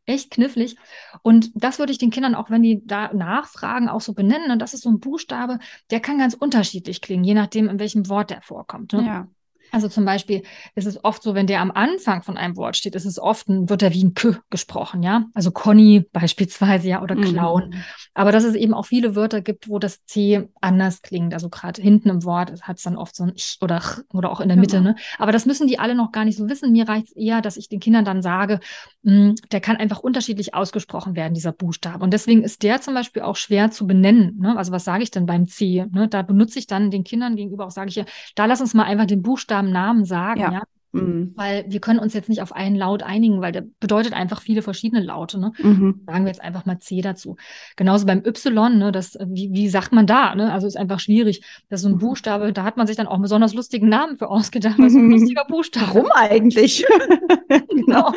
echt 0.06 0.30
knifflig. 0.30 0.76
Und 1.22 1.50
das 1.54 1.78
würde 1.78 1.92
ich 1.92 1.98
den 1.98 2.10
Kindern 2.10 2.34
auch, 2.34 2.48
wenn 2.48 2.62
die 2.62 2.80
da 2.86 3.12
nachfragen, 3.12 3.88
auch 3.88 4.00
so 4.00 4.14
benennen. 4.14 4.50
Und 4.50 4.60
das 4.60 4.72
ist 4.72 4.82
so 4.82 4.90
ein 4.90 4.98
Buchstabe, 4.98 5.58
der 5.90 6.00
kann 6.00 6.18
ganz 6.18 6.34
unterschiedlich 6.34 7.02
klingen, 7.02 7.22
je 7.22 7.34
nachdem, 7.34 7.68
in 7.68 7.78
welchem 7.78 8.08
Wort 8.08 8.30
der 8.30 8.40
vorkommt. 8.40 8.94
Ne? 8.94 9.04
Ja. 9.04 9.28
Also 9.72 9.88
zum 9.88 10.04
Beispiel 10.04 10.42
ist 10.74 10.86
es 10.86 11.02
oft 11.02 11.22
so, 11.22 11.34
wenn 11.34 11.46
der 11.46 11.60
am 11.60 11.70
Anfang 11.70 12.22
von 12.22 12.36
einem 12.36 12.56
Wort 12.56 12.76
steht, 12.76 12.94
ist 12.94 13.06
es 13.06 13.18
oft 13.18 13.48
ein, 13.48 13.70
wird 13.70 13.82
er 13.82 13.92
wie 13.94 14.04
ein 14.04 14.12
K 14.12 14.36
gesprochen, 14.50 15.02
ja. 15.02 15.24
Also 15.32 15.50
Conny 15.50 16.04
beispielsweise, 16.12 16.88
ja, 16.88 17.02
oder 17.02 17.16
Clown. 17.16 17.70
Mhm. 17.70 17.82
Aber 18.12 18.32
dass 18.32 18.44
es 18.44 18.54
eben 18.54 18.74
auch 18.74 18.84
viele 18.84 19.16
Wörter 19.16 19.40
gibt, 19.40 19.70
wo 19.70 19.78
das 19.78 20.04
C 20.04 20.46
anders 20.60 21.00
klingt. 21.00 21.32
Also 21.32 21.48
gerade 21.48 21.80
hinten 21.80 22.10
im 22.10 22.24
Wort 22.24 22.52
hat 22.62 22.76
es 22.76 22.82
dann 22.82 22.96
oft 22.96 23.16
so 23.16 23.24
ein 23.24 23.32
Ich 23.34 23.58
oder 23.62 23.80
Ch 23.80 24.02
oder 24.12 24.30
auch 24.30 24.40
in 24.40 24.48
der 24.48 24.58
Mitte, 24.58 24.76
genau. 24.76 24.90
ne. 24.90 24.96
Aber 25.18 25.32
das 25.32 25.46
müssen 25.46 25.66
die 25.66 25.78
alle 25.78 25.94
noch 25.94 26.12
gar 26.12 26.26
nicht 26.26 26.36
so 26.36 26.50
wissen. 26.50 26.70
Mir 26.70 26.86
reicht 26.86 27.08
es 27.08 27.16
eher, 27.16 27.40
dass 27.40 27.56
ich 27.56 27.70
den 27.70 27.80
Kindern 27.80 28.04
dann 28.04 28.20
sage, 28.20 28.60
mh, 29.02 29.12
hm, 29.12 29.34
der 29.52 29.60
kann 29.60 29.76
einfach 29.76 30.00
unterschiedlich 30.00 30.54
ausgesprochen 30.54 31.16
werden, 31.16 31.32
dieser 31.32 31.52
Buchstabe. 31.52 32.04
Und 32.04 32.12
deswegen 32.12 32.42
ist 32.42 32.62
der 32.62 32.82
zum 32.82 32.92
Beispiel 32.92 33.22
auch 33.22 33.36
schwer 33.36 33.70
zu 33.70 33.86
benennen. 33.86 34.38
Ne? 34.38 34.56
Also 34.56 34.70
was 34.70 34.84
sage 34.84 35.02
ich 35.02 35.10
denn 35.10 35.24
beim 35.24 35.46
C? 35.46 35.86
Ne? 35.90 36.08
Da 36.08 36.20
benutze 36.20 36.58
ich 36.58 36.66
dann 36.66 36.90
den 36.90 37.04
Kindern 37.04 37.36
gegenüber 37.36 37.66
auch, 37.66 37.70
sage 37.70 37.88
ich 37.88 37.96
ja, 37.96 38.04
da 38.34 38.44
lass 38.44 38.60
uns 38.60 38.74
mal 38.74 38.84
einfach 38.84 39.06
den 39.06 39.22
Buchstaben 39.22 39.61
Buchstaben 39.62 39.70
Namen 39.70 40.04
sagen, 40.04 40.40
ja. 40.40 40.52
ja? 40.52 40.62
Mhm. 40.94 41.32
Weil 41.36 41.64
wir 41.68 41.80
können 41.80 41.98
uns 41.98 42.12
jetzt 42.12 42.28
nicht 42.28 42.42
auf 42.42 42.52
einen 42.52 42.76
Laut 42.76 43.02
einigen, 43.02 43.40
weil 43.40 43.52
der 43.52 43.64
bedeutet 43.80 44.12
einfach 44.12 44.42
viele 44.42 44.60
verschiedene 44.60 45.02
Laute. 45.02 45.40
Ne? 45.40 45.52
Mhm. 45.58 46.02
Sagen 46.06 46.24
wir 46.24 46.30
jetzt 46.30 46.42
einfach 46.42 46.66
mal 46.66 46.80
C 46.80 47.00
dazu. 47.00 47.36
Genauso 47.76 48.04
beim 48.04 48.22
Y, 48.26 48.76
ne, 48.76 48.92
das, 48.92 49.16
wie, 49.26 49.50
wie 49.52 49.68
sagt 49.70 49.92
man 49.92 50.06
da? 50.06 50.34
Ne? 50.34 50.52
Also 50.52 50.66
ist 50.66 50.76
einfach 50.76 51.00
schwierig. 51.00 51.42
Das 51.70 51.80
ist 51.80 51.84
so 51.84 51.88
ein. 51.88 51.98
Buchstabe, 51.98 52.52
da 52.52 52.64
hat 52.64 52.76
man 52.76 52.86
sich 52.86 52.96
dann 52.96 53.06
auch 53.06 53.14
einen 53.14 53.22
besonders 53.22 53.54
lustigen 53.54 53.88
Namen 53.88 54.18
für 54.18 54.28
ausgedacht. 54.28 54.78
Das 54.78 54.88
ist 54.88 54.96
ein 54.98 55.10
lustiger 55.10 55.46
Buchstabe. 55.46 55.86
Warum 55.94 56.10
eigentlich? 56.12 56.84
genau. 57.70 58.12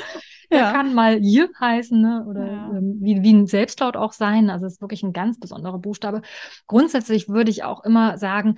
Ja. 0.52 0.72
kann 0.72 0.94
mal 0.94 1.20
J 1.24 1.50
heißen 1.60 2.00
ne? 2.00 2.25
oder 2.28 2.46
ja. 2.46 2.72
ähm, 2.72 2.98
wie, 3.02 3.24
wie 3.24 3.34
ein 3.34 3.48
Selbstlaut 3.48 3.98
auch 3.98 4.14
sein. 4.14 4.50
Also 4.50 4.66
es 4.66 4.74
ist 4.74 4.82
wirklich 4.82 5.04
ein 5.04 5.14
ganz 5.14 5.40
besonderer 5.40 5.80
Buchstabe. 5.80 6.22
Grundsätzlich 6.68 7.30
würde 7.30 7.52
ich 7.52 7.64
auch 7.64 7.84
immer 7.84 8.18
sagen, 8.18 8.56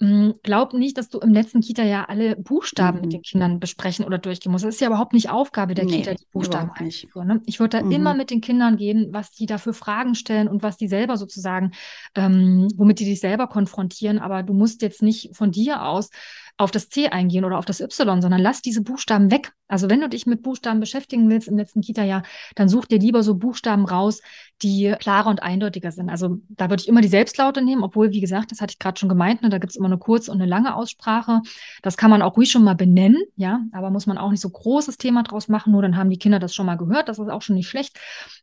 hm, 0.00 0.34
glaub 0.44 0.74
nicht, 0.74 0.96
dass 0.96 1.08
du 1.08 1.18
im 1.18 1.32
letzten 1.32 1.60
Kita-Jahr 1.60 2.08
alle 2.08 2.36
Buchstaben 2.36 2.98
mhm. 2.98 3.02
mit 3.02 3.12
den 3.14 3.22
Kindern 3.22 3.58
besprechen 3.58 4.04
oder 4.04 4.18
durchgehen 4.18 4.52
musst. 4.52 4.64
Das 4.64 4.76
ist 4.76 4.80
ja 4.80 4.86
überhaupt 4.86 5.12
nicht 5.12 5.28
Aufgabe 5.28 5.74
der 5.74 5.86
nee, 5.86 5.98
Kita, 5.98 6.14
die 6.14 6.26
Buchstaben 6.32 6.70
einzuführen. 6.70 7.26
Ne? 7.26 7.42
Ich 7.46 7.58
würde 7.58 7.78
da 7.78 7.84
mhm. 7.84 7.90
immer 7.90 8.14
mit 8.14 8.30
den 8.30 8.40
Kindern 8.40 8.76
gehen, 8.76 9.08
was 9.10 9.32
die 9.32 9.46
da 9.46 9.58
für 9.58 9.72
Fragen 9.72 10.14
stellen 10.14 10.46
und 10.46 10.62
was 10.62 10.76
die 10.76 10.86
selber 10.86 11.16
sozusagen, 11.16 11.72
ähm, 12.14 12.68
womit 12.76 13.00
die 13.00 13.06
dich 13.06 13.18
selber 13.18 13.48
konfrontieren. 13.48 14.20
Aber 14.20 14.44
du 14.44 14.52
musst 14.52 14.82
jetzt 14.82 15.02
nicht 15.02 15.34
von 15.34 15.50
dir 15.50 15.82
aus 15.82 16.10
auf 16.58 16.70
das 16.72 16.88
C 16.88 17.08
eingehen 17.08 17.44
oder 17.44 17.58
auf 17.58 17.64
das 17.64 17.80
Y, 17.80 18.20
sondern 18.20 18.40
lass 18.40 18.60
diese 18.60 18.82
Buchstaben 18.82 19.30
weg. 19.30 19.52
Also 19.68 19.88
wenn 19.88 20.00
du 20.00 20.08
dich 20.08 20.26
mit 20.26 20.42
Buchstaben 20.42 20.80
beschäftigen 20.80 21.28
willst 21.30 21.46
im 21.46 21.56
letzten 21.56 21.82
Kita-Jahr, 21.82 22.22
dann 22.54 22.68
such 22.68 22.86
dir 22.86 22.98
lieber 22.98 23.22
so 23.22 23.36
Buchstaben 23.36 23.84
raus, 23.84 24.22
die 24.62 24.94
klarer 24.98 25.28
und 25.28 25.42
eindeutiger 25.42 25.92
sind. 25.92 26.08
Also 26.08 26.38
da 26.48 26.68
würde 26.68 26.82
ich 26.82 26.88
immer 26.88 27.00
die 27.00 27.08
Selbstlaute 27.08 27.62
nehmen, 27.62 27.84
obwohl, 27.84 28.10
wie 28.10 28.20
gesagt, 28.20 28.50
das 28.50 28.60
hatte 28.60 28.72
ich 28.72 28.78
gerade 28.78 28.98
schon 28.98 29.08
gemeint, 29.08 29.42
ne, 29.42 29.50
da 29.50 29.58
gibt 29.58 29.70
es 29.70 29.76
immer 29.76 29.86
eine 29.86 29.98
kurze 29.98 30.32
und 30.32 30.40
eine 30.40 30.50
lange 30.50 30.74
Aussprache. 30.74 31.42
Das 31.82 31.96
kann 31.96 32.10
man 32.10 32.22
auch 32.22 32.36
ruhig 32.36 32.50
schon 32.50 32.64
mal 32.64 32.74
benennen, 32.74 33.22
ja, 33.36 33.60
aber 33.72 33.90
muss 33.90 34.06
man 34.06 34.18
auch 34.18 34.30
nicht 34.30 34.40
so 34.40 34.50
großes 34.50 34.96
Thema 34.96 35.22
draus 35.22 35.48
machen, 35.48 35.72
nur 35.72 35.82
dann 35.82 35.96
haben 35.96 36.10
die 36.10 36.18
Kinder 36.18 36.38
das 36.38 36.54
schon 36.54 36.66
mal 36.66 36.76
gehört, 36.76 37.08
das 37.08 37.18
ist 37.18 37.28
auch 37.28 37.42
schon 37.42 37.56
nicht 37.56 37.68
schlecht. 37.68 37.96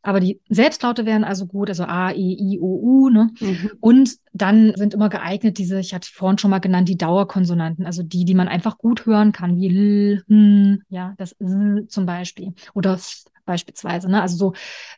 Aber 0.03 0.19
die 0.19 0.39
Selbstlaute 0.47 1.05
wären 1.05 1.23
also 1.23 1.47
gut, 1.47 1.69
also 1.69 1.83
A, 1.83 2.11
E, 2.11 2.37
I, 2.39 2.59
O, 2.61 2.79
U, 2.81 3.09
ne? 3.09 3.31
Mhm. 3.39 3.71
Und 3.81 4.15
dann 4.31 4.73
sind 4.75 4.93
immer 4.93 5.09
geeignet 5.09 5.57
diese, 5.57 5.79
ich 5.79 5.93
hatte 5.93 6.09
vorhin 6.11 6.37
schon 6.37 6.51
mal 6.51 6.59
genannt, 6.59 6.87
die 6.87 6.97
Dauerkonsonanten, 6.97 7.85
also 7.85 8.03
die, 8.07 8.25
die 8.25 8.35
man 8.35 8.47
einfach 8.47 8.77
gut 8.77 9.05
hören 9.05 9.31
kann, 9.31 9.57
wie 9.57 9.69
L, 9.69 10.23
Hm, 10.27 10.83
ja, 10.89 11.13
das 11.17 11.33
S 11.33 11.87
zum 11.87 12.05
Beispiel 12.05 12.53
oder 12.73 12.93
S 12.93 13.25
beispielsweise, 13.45 14.09
ne? 14.09 14.21
Also 14.21 14.37
so, 14.37 14.53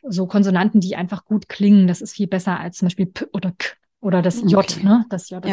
so 0.08 0.26
Konsonanten, 0.26 0.80
die 0.80 0.96
einfach 0.96 1.24
gut 1.24 1.48
klingen, 1.48 1.86
das 1.86 2.00
ist 2.00 2.14
viel 2.14 2.26
besser 2.26 2.58
als 2.58 2.78
zum 2.78 2.86
Beispiel 2.86 3.06
P 3.06 3.26
oder 3.32 3.52
K 3.56 3.74
oder 4.00 4.22
das 4.22 4.40
J, 4.42 4.54
okay. 4.54 4.82
ne? 4.84 5.04
Das 5.10 5.28
J, 5.30 5.44
das 5.44 5.52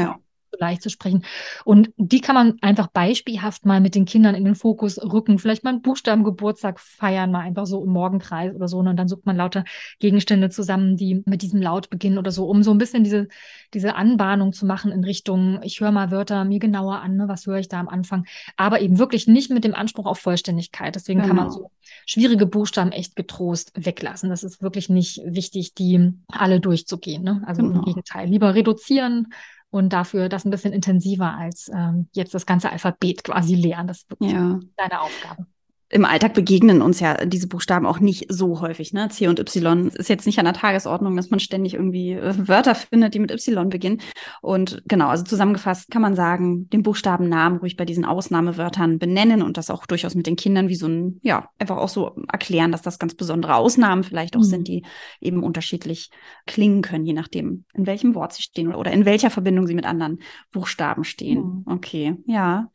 ja 0.59 0.65
leicht 0.67 0.81
zu 0.81 0.89
sprechen. 0.89 1.23
Und 1.63 1.91
die 1.97 2.21
kann 2.21 2.35
man 2.35 2.57
einfach 2.61 2.87
beispielhaft 2.87 3.65
mal 3.65 3.81
mit 3.81 3.95
den 3.95 4.05
Kindern 4.05 4.35
in 4.35 4.45
den 4.45 4.55
Fokus 4.55 4.97
rücken. 5.01 5.39
Vielleicht 5.39 5.63
mal 5.63 5.71
einen 5.71 5.81
Buchstabengeburtstag 5.81 6.79
feiern, 6.79 7.31
mal 7.31 7.41
einfach 7.41 7.65
so 7.65 7.83
im 7.83 7.91
Morgenkreis 7.91 8.55
oder 8.55 8.67
so. 8.67 8.79
Und 8.79 8.97
dann 8.97 9.07
sucht 9.07 9.25
man 9.25 9.37
lauter 9.37 9.63
Gegenstände 9.99 10.49
zusammen, 10.49 10.97
die 10.97 11.23
mit 11.25 11.41
diesem 11.41 11.61
Laut 11.61 11.89
beginnen 11.89 12.17
oder 12.17 12.31
so, 12.31 12.45
um 12.45 12.63
so 12.63 12.71
ein 12.71 12.77
bisschen 12.77 13.03
diese, 13.03 13.27
diese 13.73 13.95
Anbahnung 13.95 14.53
zu 14.53 14.65
machen 14.65 14.91
in 14.91 15.03
Richtung, 15.03 15.59
ich 15.63 15.79
höre 15.79 15.91
mal 15.91 16.11
Wörter 16.11 16.45
mir 16.45 16.59
genauer 16.59 17.01
an, 17.01 17.17
ne, 17.17 17.27
was 17.27 17.45
höre 17.45 17.59
ich 17.59 17.67
da 17.67 17.79
am 17.79 17.87
Anfang. 17.87 18.25
Aber 18.57 18.81
eben 18.81 18.99
wirklich 18.99 19.27
nicht 19.27 19.51
mit 19.51 19.63
dem 19.63 19.75
Anspruch 19.75 20.05
auf 20.05 20.19
Vollständigkeit. 20.19 20.95
Deswegen 20.95 21.21
genau. 21.21 21.27
kann 21.27 21.35
man 21.37 21.49
genau. 21.49 21.59
so 21.59 21.71
schwierige 22.05 22.45
Buchstaben 22.45 22.91
echt 22.91 23.15
getrost 23.15 23.71
weglassen. 23.75 24.29
Das 24.29 24.43
ist 24.43 24.61
wirklich 24.61 24.89
nicht 24.89 25.21
wichtig, 25.25 25.73
die 25.73 26.13
alle 26.27 26.59
durchzugehen. 26.59 27.23
Ne? 27.23 27.43
Also 27.45 27.61
genau. 27.61 27.79
im 27.79 27.85
Gegenteil, 27.85 28.27
lieber 28.27 28.55
reduzieren, 28.55 29.27
und 29.75 29.91
dafür 29.91 30.29
das 30.29 30.45
ein 30.45 30.51
bisschen 30.51 30.71
intensiver 30.71 31.35
als 31.35 31.69
ähm, 31.73 32.07
jetzt 32.13 32.33
das 32.33 32.45
ganze 32.45 32.71
Alphabet 32.71 33.25
quasi 33.25 33.55
lernen. 33.55 33.89
Das 33.89 33.97
ist 33.97 34.09
wirklich 34.09 34.31
ja. 34.31 34.57
deine 34.77 35.01
Aufgabe 35.01 35.45
im 35.89 36.03
Alltag 36.03 36.33
begegnen 36.33 36.81
uns 36.81 36.99
ja 36.99 37.25
diese 37.25 37.47
Buchstaben 37.47 37.85
auch 37.85 37.99
nicht 37.99 38.25
so 38.29 38.59
häufig. 38.59 38.91
Ne? 38.91 39.09
C 39.09 39.27
und 39.27 39.39
Y 39.39 39.87
ist 39.89 40.09
jetzt 40.09 40.25
nicht 40.25 40.39
an 40.39 40.45
der 40.45 40.53
Tagesordnung, 40.53 41.15
dass 41.15 41.29
man 41.29 41.39
ständig 41.39 41.75
irgendwie 41.75 42.13
äh, 42.13 42.47
Wörter 42.47 42.73
findet, 42.73 43.13
die 43.13 43.19
mit 43.19 43.31
Y 43.31 43.69
beginnen. 43.69 44.01
Und 44.41 44.81
genau, 44.87 45.09
also 45.09 45.23
zusammengefasst 45.23 45.91
kann 45.91 46.01
man 46.01 46.15
sagen, 46.15 46.67
den 46.69 46.81
Buchstabennamen 46.81 47.59
ruhig 47.59 47.77
bei 47.77 47.85
diesen 47.85 48.03
Ausnahmewörtern 48.03 48.97
benennen 48.97 49.43
und 49.43 49.57
das 49.57 49.69
auch 49.69 49.85
durchaus 49.85 50.15
mit 50.15 50.25
den 50.25 50.35
Kindern 50.35 50.69
wie 50.69 50.75
so 50.75 50.87
ein, 50.87 51.19
ja, 51.21 51.49
einfach 51.59 51.77
auch 51.77 51.89
so 51.89 52.15
erklären, 52.31 52.71
dass 52.71 52.81
das 52.81 52.97
ganz 52.97 53.13
besondere 53.13 53.55
Ausnahmen 53.55 54.03
vielleicht 54.03 54.35
auch 54.35 54.41
mhm. 54.41 54.45
sind, 54.45 54.67
die 54.67 54.83
eben 55.21 55.43
unterschiedlich 55.43 56.09
klingen 56.47 56.81
können, 56.81 57.05
je 57.05 57.13
nachdem, 57.13 57.65
in 57.75 57.85
welchem 57.85 58.15
Wort 58.15 58.33
sie 58.33 58.41
stehen 58.41 58.73
oder 58.73 58.91
in 58.91 59.05
welcher 59.05 59.29
Verbindung 59.29 59.67
sie 59.67 59.75
mit 59.75 59.85
anderen 59.85 60.19
Buchstaben 60.51 61.03
stehen. 61.03 61.63
Mhm. 61.65 61.73
Okay, 61.73 62.15
ja. 62.25 62.71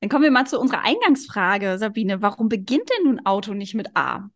Dann 0.00 0.08
kommen 0.08 0.24
wir 0.24 0.30
mal 0.30 0.46
zu 0.46 0.58
unserer 0.58 0.82
Eingangsfrage, 0.82 1.78
Sabine. 1.78 2.22
Warum 2.22 2.48
beginnt 2.48 2.88
denn 2.90 3.04
nun 3.04 3.26
Auto 3.26 3.52
nicht 3.54 3.74
mit 3.74 3.96
A? 3.96 4.30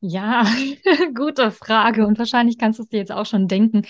Ja, 0.00 0.46
gute 1.14 1.50
Frage. 1.50 2.06
Und 2.06 2.18
wahrscheinlich 2.18 2.58
kannst 2.58 2.78
du 2.78 2.82
es 2.82 2.88
dir 2.88 2.98
jetzt 2.98 3.12
auch 3.12 3.26
schon 3.26 3.48
denken. 3.48 3.82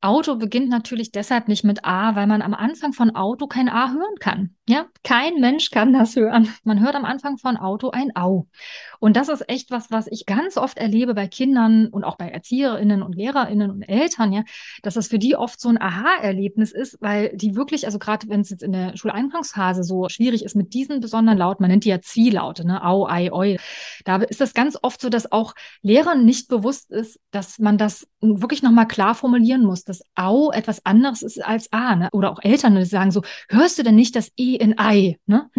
Auto 0.00 0.36
beginnt 0.36 0.68
natürlich 0.70 1.12
deshalb 1.12 1.48
nicht 1.48 1.64
mit 1.64 1.84
A, 1.84 2.14
weil 2.14 2.26
man 2.26 2.40
am 2.40 2.54
Anfang 2.54 2.92
von 2.92 3.14
Auto 3.14 3.46
kein 3.46 3.68
A 3.68 3.92
hören 3.92 4.16
kann. 4.20 4.56
Ja, 4.68 4.86
kein 5.02 5.34
Mensch 5.40 5.70
kann 5.70 5.92
das 5.92 6.16
hören. 6.16 6.48
Man 6.64 6.80
hört 6.80 6.94
am 6.94 7.04
Anfang 7.04 7.36
von 7.38 7.56
Auto 7.56 7.90
ein 7.90 8.14
Au. 8.16 8.46
Und 9.00 9.16
das 9.16 9.28
ist 9.28 9.48
echt 9.48 9.70
was, 9.70 9.90
was 9.90 10.06
ich 10.06 10.26
ganz 10.26 10.56
oft 10.56 10.78
erlebe 10.78 11.14
bei 11.14 11.26
Kindern 11.26 11.88
und 11.88 12.04
auch 12.04 12.16
bei 12.16 12.28
ErzieherInnen 12.28 13.02
und 13.02 13.16
LehrerInnen 13.16 13.70
und 13.70 13.82
Eltern, 13.82 14.32
ja, 14.32 14.44
dass 14.82 14.94
das 14.94 15.08
für 15.08 15.18
die 15.18 15.36
oft 15.36 15.60
so 15.60 15.68
ein 15.68 15.80
Aha-Erlebnis 15.80 16.70
ist, 16.72 16.98
weil 17.00 17.34
die 17.34 17.56
wirklich, 17.56 17.86
also 17.86 17.98
gerade 17.98 18.28
wenn 18.28 18.40
es 18.40 18.50
jetzt 18.50 18.62
in 18.62 18.72
der 18.72 18.96
Schuleingangsphase 18.96 19.82
so 19.82 20.08
schwierig 20.08 20.44
ist 20.44 20.54
mit 20.54 20.74
diesen 20.74 21.00
besonderen 21.00 21.38
Lauten, 21.38 21.62
man 21.62 21.70
nennt 21.70 21.84
die 21.84 21.88
ja 21.88 22.00
Zwielaute, 22.00 22.66
ne, 22.66 22.84
Au, 22.84 23.06
Ei, 23.08 23.32
Oi, 23.32 23.56
da 24.04 24.16
ist 24.16 24.40
das 24.40 24.54
ganz 24.54 24.76
oft 24.82 25.00
so, 25.00 25.08
dass 25.08 25.32
auch 25.32 25.54
Lehrern 25.82 26.24
nicht 26.24 26.48
bewusst 26.48 26.90
ist, 26.90 27.18
dass 27.30 27.58
man 27.58 27.78
das 27.78 28.06
wirklich 28.20 28.62
nochmal 28.62 28.86
klar 28.86 29.14
formulieren 29.14 29.64
muss, 29.64 29.84
dass 29.84 30.02
Au 30.14 30.50
etwas 30.50 30.84
anderes 30.84 31.22
ist 31.22 31.42
als 31.44 31.72
A, 31.72 31.96
ne? 31.96 32.08
oder 32.12 32.30
auch 32.30 32.40
Eltern 32.42 32.74
die 32.74 32.84
sagen 32.84 33.10
so, 33.10 33.22
hörst 33.48 33.78
du 33.78 33.82
denn 33.82 33.94
nicht 33.94 34.14
das 34.14 34.30
E 34.36 34.56
in 34.56 34.78
Ei, 34.78 35.18
ne? 35.26 35.50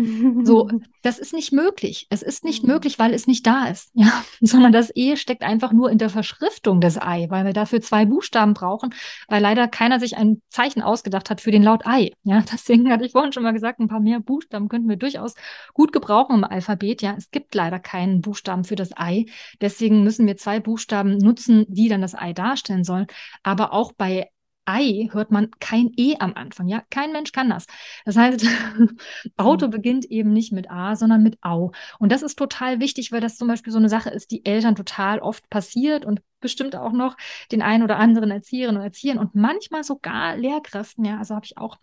So, 0.43 0.69
das 1.01 1.19
ist 1.19 1.34
nicht 1.34 1.51
möglich. 1.51 2.08
Es 2.10 2.21
ist 2.21 2.43
nicht 2.43 2.63
mhm. 2.63 2.73
möglich, 2.73 2.99
weil 2.99 3.13
es 3.13 3.27
nicht 3.27 3.31
da 3.41 3.67
ist, 3.67 3.91
ja, 3.94 4.24
sondern 4.41 4.72
das 4.72 4.91
E 4.96 5.15
steckt 5.15 5.44
einfach 5.44 5.72
nur 5.72 5.89
in 5.89 5.98
der 5.98 6.10
Verschriftung 6.10 6.82
des 6.82 7.02
Ei, 7.02 7.28
weil 7.30 7.46
wir 7.46 7.54
dafür 7.54 7.82
zwei 7.82 8.06
Buchstaben 8.06 8.54
brauchen, 8.54 8.94
weil 9.28 9.41
leider 9.41 9.67
keiner 9.67 10.00
sich 10.00 10.17
ein 10.17 10.41
Zeichen 10.50 10.82
ausgedacht 10.82 11.30
hat 11.30 11.41
für 11.41 11.52
den 11.52 11.63
Laut 11.63 11.86
Ei, 11.86 12.12
ja. 12.24 12.44
Deswegen 12.52 12.91
hatte 12.91 13.06
ich 13.06 13.13
vorhin 13.13 13.32
schon 13.32 13.44
mal 13.44 13.54
gesagt, 13.54 13.80
ein 13.80 13.88
paar 13.88 14.00
mehr 14.00 14.20
Buchstaben 14.20 14.70
könnten 14.70 14.89
wir 14.89 14.98
durchaus 14.98 15.36
gut 15.74 15.94
gebrauchen 15.94 16.38
im 16.38 16.44
Alphabet, 16.44 17.02
ja. 17.02 17.15
Es 17.17 17.32
gibt 17.32 17.56
leider 17.56 17.80
keinen 17.80 18.22
Buchstaben 18.22 18.63
für 18.63 18.76
das 18.76 18.91
Ei. 18.96 19.26
Deswegen 19.62 20.04
müssen 20.04 20.28
wir 20.28 20.38
zwei 20.38 20.60
Buchstaben 20.60 21.17
nutzen, 21.17 21.65
die 21.70 21.88
dann 21.88 22.02
das 22.02 22.15
Ei 22.15 22.34
darstellen 22.34 22.84
sollen. 22.84 23.08
Aber 23.44 23.74
auch 23.74 23.94
bei 23.94 24.30
Ei 24.65 25.10
hört 25.12 25.32
man 25.32 25.50
kein 25.60 25.91
E 25.97 26.15
am 26.19 26.34
Anfang. 26.36 26.67
Ja, 26.67 26.84
kein 26.89 27.12
Mensch 27.12 27.32
kann 27.32 27.50
das. 27.50 27.65
Das 28.06 28.15
heißt, 28.15 28.45
Auto 29.38 29.67
mhm. 29.67 29.71
beginnt 29.71 30.06
eben 30.06 30.34
nicht 30.34 30.52
mit 30.52 30.69
A, 30.69 30.95
sondern 30.95 31.24
mit 31.24 31.38
Au. 31.41 31.71
Und 32.00 32.12
das 32.12 32.21
ist 32.21 32.38
total 32.38 32.80
wichtig, 32.80 33.12
weil 33.12 33.21
das 33.21 33.38
zum 33.38 33.47
Beispiel 33.47 33.74
so 33.74 33.80
eine 33.80 33.89
Sache 33.89 34.10
ist, 34.10 34.32
die 34.32 34.45
Eltern 34.45 34.76
total 34.76 35.19
oft 35.19 35.50
passiert 35.50 36.06
und 36.06 36.21
bestimmt 36.39 36.76
auch 36.76 36.91
noch 36.91 37.17
den 37.52 37.62
einen 37.62 37.84
oder 37.84 37.97
anderen 37.97 38.32
Erzieherinnen 38.32 38.80
und 38.80 38.86
Erziehern 38.86 39.17
und 39.17 39.36
manchmal 39.36 39.84
sogar 39.84 40.38
Lehrkräften. 40.38 41.06
Ja, 41.06 41.17
also 41.17 41.36
habe 41.36 41.45
ich 41.45 41.58
auch 41.58 41.78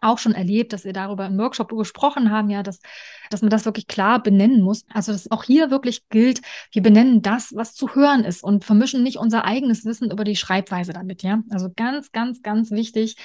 auch 0.00 0.18
schon 0.18 0.34
erlebt, 0.34 0.72
dass 0.72 0.84
wir 0.84 0.92
darüber 0.92 1.26
im 1.26 1.38
Workshop 1.38 1.70
gesprochen 1.70 2.30
haben, 2.30 2.50
ja, 2.50 2.62
dass, 2.62 2.80
dass 3.30 3.42
man 3.42 3.50
das 3.50 3.64
wirklich 3.64 3.86
klar 3.86 4.22
benennen 4.22 4.62
muss. 4.62 4.84
Also, 4.92 5.12
dass 5.12 5.30
auch 5.30 5.44
hier 5.44 5.70
wirklich 5.70 6.08
gilt, 6.08 6.40
wir 6.72 6.82
benennen 6.82 7.22
das, 7.22 7.54
was 7.54 7.74
zu 7.74 7.94
hören 7.94 8.24
ist 8.24 8.42
und 8.42 8.64
vermischen 8.64 9.02
nicht 9.02 9.18
unser 9.18 9.44
eigenes 9.44 9.84
Wissen 9.84 10.10
über 10.10 10.24
die 10.24 10.36
Schreibweise 10.36 10.92
damit, 10.92 11.22
ja. 11.22 11.42
Also 11.50 11.70
ganz, 11.74 12.12
ganz, 12.12 12.42
ganz 12.42 12.70
wichtig. 12.70 13.16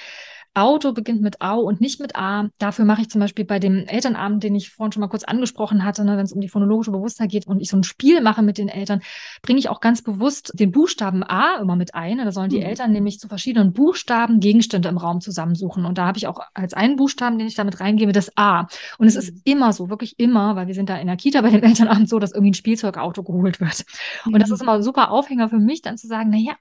Auto 0.54 0.92
beginnt 0.92 1.20
mit 1.20 1.40
Au 1.40 1.60
und 1.60 1.80
nicht 1.80 2.00
mit 2.00 2.16
A. 2.16 2.48
Dafür 2.58 2.84
mache 2.84 3.02
ich 3.02 3.10
zum 3.10 3.20
Beispiel 3.20 3.44
bei 3.44 3.58
dem 3.58 3.86
Elternabend, 3.86 4.42
den 4.42 4.54
ich 4.54 4.70
vorhin 4.70 4.92
schon 4.92 5.00
mal 5.00 5.08
kurz 5.08 5.24
angesprochen 5.24 5.84
hatte, 5.84 6.04
ne, 6.04 6.16
wenn 6.16 6.24
es 6.24 6.32
um 6.32 6.40
die 6.40 6.48
phonologische 6.48 6.92
Bewusstheit 6.92 7.30
geht 7.30 7.46
und 7.46 7.60
ich 7.60 7.70
so 7.70 7.76
ein 7.76 7.82
Spiel 7.84 8.20
mache 8.20 8.42
mit 8.42 8.58
den 8.58 8.68
Eltern, 8.68 9.00
bringe 9.42 9.58
ich 9.58 9.68
auch 9.68 9.80
ganz 9.80 10.02
bewusst 10.02 10.52
den 10.54 10.70
Buchstaben 10.70 11.22
A 11.24 11.56
immer 11.60 11.76
mit 11.76 11.94
ein. 11.94 12.18
Da 12.18 12.30
sollen 12.32 12.50
die 12.50 12.58
mhm. 12.58 12.66
Eltern 12.66 12.92
nämlich 12.92 13.18
zu 13.18 13.28
verschiedenen 13.28 13.72
Buchstaben 13.72 14.40
Gegenstände 14.40 14.88
im 14.88 14.98
Raum 14.98 15.20
zusammensuchen. 15.20 15.84
Und 15.84 15.98
da 15.98 16.06
habe 16.06 16.18
ich 16.18 16.26
auch 16.26 16.40
als 16.54 16.74
einen 16.74 16.96
Buchstaben, 16.96 17.38
den 17.38 17.48
ich 17.48 17.54
damit 17.56 17.80
reingebe, 17.80 18.12
das 18.12 18.36
A. 18.36 18.66
Und 18.98 19.06
es 19.08 19.14
mhm. 19.14 19.20
ist 19.20 19.42
immer 19.44 19.72
so, 19.72 19.90
wirklich 19.90 20.18
immer, 20.18 20.56
weil 20.56 20.68
wir 20.68 20.74
sind 20.74 20.88
da 20.88 20.96
in 20.96 21.08
der 21.08 21.16
Kita 21.16 21.40
bei 21.40 21.50
dem 21.50 21.62
Elternabend 21.62 22.08
so, 22.08 22.18
dass 22.18 22.32
irgendwie 22.32 22.50
ein 22.50 22.54
Spielzeugauto 22.54 23.22
geholt 23.22 23.60
wird. 23.60 23.84
Und 24.26 24.38
das 24.38 24.48
mhm. 24.48 24.54
ist 24.54 24.62
immer 24.62 24.72
ein 24.74 24.82
super 24.82 25.10
Aufhänger 25.10 25.48
für 25.48 25.58
mich, 25.58 25.82
dann 25.82 25.96
zu 25.96 26.06
sagen, 26.06 26.30
na 26.30 26.38
ja, 26.38 26.54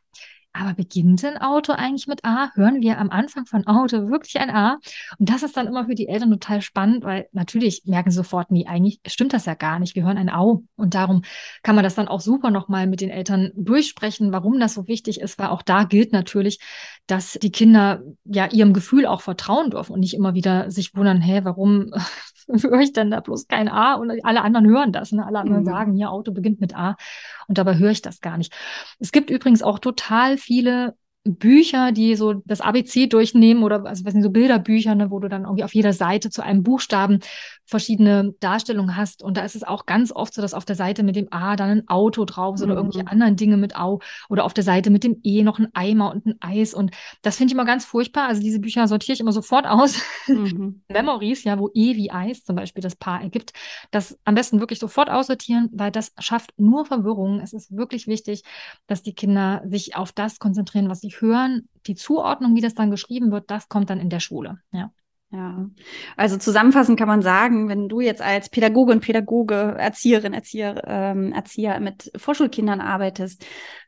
aber 0.54 0.74
beginnt 0.74 1.24
ein 1.26 1.38
Auto 1.38 1.74
eigentlich 1.74 2.08
mit 2.08 2.24
A? 2.24 2.52
Hören 2.54 2.82
wir 2.82 3.00
am 3.00 3.10
Anfang 3.10 3.46
von 3.46 3.66
Auto 3.68 4.10
wirklich 4.10 4.40
ein 4.40 4.50
A? 4.50 4.80
Und 5.18 5.30
das 5.30 5.44
ist 5.44 5.58
dann 5.58 5.68
immer 5.68 5.86
für 5.86 5.96
die 5.96 6.08
Eltern 6.08 6.32
total 6.32 6.62
spannend, 6.62 7.04
weil 7.04 7.28
natürlich 7.32 7.84
merken 7.86 8.12
sie 8.12 8.18
sofort, 8.18 8.52
nee, 8.52 8.66
eigentlich 8.68 9.00
stimmt 9.08 9.34
das 9.34 9.46
ja 9.46 9.56
gar 9.56 9.80
nicht. 9.80 9.96
Wir 9.96 10.04
hören 10.04 10.18
ein 10.18 10.30
Au. 10.30 10.64
Und 10.76 10.94
darum 10.94 11.24
kann 11.64 11.76
man 11.76 11.84
das 11.84 11.96
dann 11.96 12.08
auch 12.08 12.22
super 12.22 12.52
nochmal 12.52 12.88
mit 12.88 13.02
den 13.02 13.10
Eltern 13.10 13.52
durchsprechen, 13.56 14.32
warum 14.32 14.60
das 14.60 14.76
so 14.76 14.88
wichtig 14.88 15.20
ist, 15.20 15.40
weil 15.40 15.48
auch 15.48 15.64
da 15.64 15.84
gilt 15.84 16.14
natürlich, 16.14 16.60
dass 17.08 17.34
die 17.34 17.52
Kinder 17.52 18.02
ja 18.24 18.48
ihrem 18.48 18.74
Gefühl 18.74 19.06
auch 19.06 19.22
vertrauen 19.22 19.72
dürfen 19.72 19.94
und 19.94 20.00
nicht 20.00 20.14
immer 20.14 20.34
wieder 20.36 20.72
sich 20.72 20.96
wundern, 20.96 21.22
hä, 21.22 21.42
warum 21.44 21.92
höre 22.64 22.80
ich 22.80 22.94
denn 22.94 23.12
da 23.12 23.20
bloß 23.20 23.48
kein 23.48 23.70
A? 23.70 23.96
Und 23.96 24.24
alle 24.24 24.42
anderen 24.42 24.68
hören 24.68 24.92
das. 24.92 25.12
Ne? 25.12 25.26
Alle 25.26 25.40
anderen 25.40 25.64
mhm. 25.64 25.68
sagen, 25.68 25.98
ja, 25.98 26.10
Auto 26.10 26.32
beginnt 26.32 26.62
mit 26.62 26.76
A. 26.76 26.96
Und 27.48 27.58
dabei 27.58 27.78
höre 27.78 27.92
ich 27.92 28.02
das 28.02 28.22
gar 28.22 28.38
nicht. 28.38 28.54
Es 29.00 29.12
gibt 29.12 29.30
übrigens 29.30 29.64
auch 29.64 29.80
total 29.80 30.38
viele 30.38 30.96
Bücher, 31.26 31.94
die 31.94 32.16
so 32.16 32.34
das 32.46 32.60
ABC 32.60 33.08
durchnehmen 33.08 33.64
oder 33.64 33.86
also 33.86 34.04
was 34.04 34.12
sind 34.12 34.24
so 34.24 34.30
Bilderbücher, 34.30 34.94
ne, 34.94 35.10
wo 35.10 35.20
du 35.20 35.30
dann 35.30 35.44
irgendwie 35.44 35.64
auf 35.64 35.74
jeder 35.74 35.94
Seite 35.94 36.30
zu 36.30 36.44
einem 36.44 36.64
Buchstaben 36.64 37.20
verschiedene 37.66 38.34
Darstellungen 38.42 38.98
hast. 38.98 39.24
Und 39.24 39.38
da 39.38 39.46
ist 39.46 39.56
es 39.56 39.64
auch 39.64 39.86
ganz 39.86 40.12
oft 40.12 40.34
so, 40.34 40.42
dass 40.42 40.54
auf 40.54 40.66
der 40.66 40.76
Seite 40.76 41.02
mit 41.02 41.16
dem 41.16 41.30
A 41.32 41.56
dann 41.56 41.70
ein 41.70 41.88
Auto 41.88 42.26
drauf 42.26 42.56
ist 42.56 42.62
oder 42.62 42.74
mhm. 42.74 42.78
irgendwelche 42.80 43.08
anderen 43.08 43.38
Dinge 43.38 43.56
mit 43.56 43.78
Au 43.78 44.00
oder 44.28 44.44
auf 44.44 44.54
der 44.54 44.66
Seite 44.66 44.90
mit 44.90 45.06
dem 45.06 45.22
E 45.24 45.44
noch 45.44 45.60
ein 45.60 45.70
Eimer 45.74 46.12
und 46.12 46.26
ein 46.26 46.36
Eis. 46.42 46.74
Und 46.74 46.92
das 47.22 47.38
finde 47.38 47.52
ich 47.52 47.54
immer 47.56 47.66
ganz 47.66 47.86
furchtbar. 47.86 48.28
Also 48.28 48.42
diese 48.42 48.60
Bücher 48.60 48.86
sortiere 48.90 49.14
ich 49.14 49.22
immer 49.22 49.32
sofort 49.32 49.66
aus. 49.66 50.02
Mhm. 50.28 50.82
Memories, 50.92 51.46
ja, 51.46 51.58
wo 51.58 51.70
E 51.74 51.96
wie 51.96 52.12
Eis 52.12 52.44
zum 52.44 52.58
Beispiel 52.58 52.82
das 52.82 52.98
Paar 52.98 53.22
ergibt. 53.22 53.54
Das 53.92 54.20
am 54.26 54.36
besten 54.36 54.60
wirklich 54.60 54.80
sofort 54.80 55.10
aussortieren, 55.10 55.70
weil 55.72 55.92
das 55.92 56.12
schafft 56.20 56.52
nur 56.58 56.86
Verwirrung. 56.86 57.40
Es 57.40 57.54
ist 57.54 57.76
wirklich 57.76 58.08
wichtig, 58.08 58.44
dass 58.88 59.04
die 59.04 59.14
Kinder 59.14 59.62
sich 59.66 59.96
auf 59.96 60.12
das 60.12 60.40
konzentrieren, 60.40 60.90
was 60.90 61.00
sie 61.00 61.13
hören, 61.22 61.68
die 61.88 61.96
Zuordnung, 61.96 62.56
wie 62.56 62.62
das 62.62 62.74
dann 62.74 62.92
geschrieben 62.92 63.32
wird, 63.32 63.50
das 63.52 63.70
kommt 63.70 63.90
dann 63.90 64.00
in 64.00 64.10
der 64.10 64.20
Schule. 64.20 64.60
Ja. 64.72 64.92
Ja, 65.34 65.68
also 66.16 66.38
zusammenfassend 66.38 67.00
kann 67.00 67.08
man 67.08 67.24
sagen, 67.24 67.68
wenn 67.68 67.90
du 67.90 68.02
jetzt 68.02 68.22
als 68.22 68.50
Pädagogin, 68.50 69.00
Pädagoge, 69.00 69.74
Erzieherin, 69.80 70.32
Erzieher, 70.32 70.84
ähm, 70.86 71.34
Erzieher 71.34 71.80
mit 71.80 72.12
Vorschulkindern 72.16 72.82
arbeitest, 72.82 73.44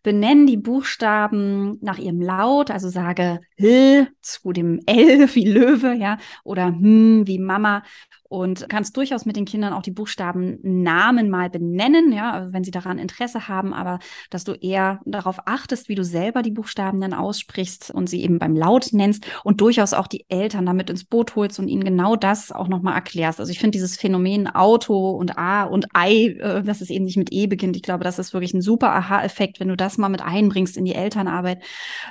benenn 0.06 0.46
die 0.46 0.56
Buchstaben 0.56 1.80
nach 1.82 1.98
ihrem 1.98 2.22
Laut, 2.22 2.70
also 2.70 2.90
sage 2.90 3.42
L 3.58 4.08
zu 4.22 4.54
dem 4.54 4.80
L 4.86 5.28
wie 5.34 5.46
Löwe, 5.46 5.96
ja, 5.96 6.20
oder 6.44 6.68
hm 6.68 7.24
wie 7.26 7.40
Mama 7.40 7.82
und 8.28 8.68
kannst 8.70 8.98
durchaus 8.98 9.26
mit 9.26 9.36
den 9.36 9.46
Kindern 9.46 9.72
auch 9.74 9.82
die 9.82 9.92
Buchstaben 9.92 10.58
Namen 10.62 11.30
mal 11.30 11.50
benennen, 11.50 12.12
ja, 12.12 12.32
also 12.34 12.54
wenn 12.54 12.64
sie 12.64 12.72
daran 12.72 12.98
Interesse 12.98 13.48
haben, 13.48 13.74
aber 13.74 14.00
dass 14.30 14.44
du 14.44 14.54
eher 14.54 15.00
darauf 15.06 15.48
achtest, 15.48 15.90
wie 15.90 15.96
du 15.96 16.04
selber 16.04 16.42
die 16.42 16.52
Buchstaben 16.52 17.00
dann 17.00 17.14
aussprichst 17.14 17.92
und 17.92 18.10
sie 18.10 18.24
eben 18.24 18.40
beim 18.40 18.56
Laut 18.56 18.90
nennst 18.92 19.26
und 19.44 19.62
durchaus 19.62 19.94
auch 19.94 20.08
die 20.08 20.26
Eltern 20.28 20.66
damit 20.66 20.90
ins 20.90 21.06
Boot 21.06 21.36
holst 21.36 21.60
und 21.60 21.68
ihnen 21.68 21.84
genau 21.84 22.16
das 22.16 22.52
auch 22.52 22.68
nochmal 22.68 22.96
erklärst. 22.96 23.40
Also 23.40 23.52
ich 23.52 23.60
finde 23.60 23.72
dieses 23.72 23.96
Phänomen 23.96 24.48
Auto 24.48 25.12
und 25.12 25.38
A 25.38 25.64
und 25.64 25.88
Ei, 25.94 26.36
äh, 26.40 26.64
dass 26.64 26.82
es 26.82 26.90
eben 26.90 27.06
nicht 27.06 27.18
mit 27.18 27.32
E 27.32 27.48
beginnt, 27.48 27.76
ich 27.76 27.84
glaube, 27.84 28.04
das 28.04 28.20
ist 28.20 28.34
wirklich 28.34 28.54
ein 28.54 28.62
super 28.62 28.94
Aha-Effekt, 28.94 29.60
wenn 29.60 29.70
du 29.70 29.78
das 29.78 29.95
mal 29.98 30.10
mit 30.10 30.22
einbringst 30.22 30.78
in 30.78 30.86
die 30.86 30.96
Elternarbeit, 30.96 31.64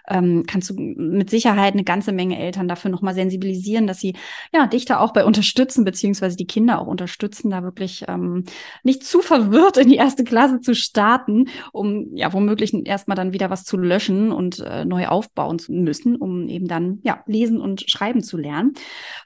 ähm, 0.08 0.44
kannst 0.46 0.70
du 0.70 0.74
mit 0.74 1.30
Sicherheit 1.30 1.74
eine 1.74 1.84
ganze 1.84 2.12
Menge 2.12 2.38
Eltern 2.38 2.68
dafür 2.68 2.90
nochmal 2.90 3.14
sensibilisieren, 3.14 3.86
dass 3.86 4.00
sie 4.00 4.14
ja 4.52 4.66
dich 4.66 4.84
da 4.84 4.98
auch 5.00 5.12
bei 5.12 5.24
unterstützen, 5.24 5.84
beziehungsweise 5.84 6.36
die 6.36 6.46
Kinder 6.46 6.80
auch 6.80 6.86
unterstützen, 6.86 7.50
da 7.50 7.62
wirklich 7.62 8.04
ähm, 8.08 8.44
nicht 8.82 9.04
zu 9.04 9.20
verwirrt 9.20 9.76
in 9.76 9.88
die 9.88 9.96
erste 9.96 10.24
Klasse 10.24 10.60
zu 10.60 10.74
starten, 10.74 11.48
um 11.72 12.14
ja 12.14 12.32
womöglich 12.32 12.74
erstmal 12.86 13.16
dann 13.16 13.32
wieder 13.32 13.50
was 13.50 13.64
zu 13.64 13.76
löschen 13.76 14.32
und 14.32 14.60
äh, 14.60 14.84
neu 14.84 15.06
aufbauen 15.08 15.58
zu 15.58 15.72
müssen, 15.72 16.16
um 16.16 16.48
eben 16.48 16.68
dann 16.68 17.00
ja 17.02 17.22
lesen 17.26 17.60
und 17.60 17.84
schreiben 17.88 18.22
zu 18.22 18.36
lernen. 18.36 18.74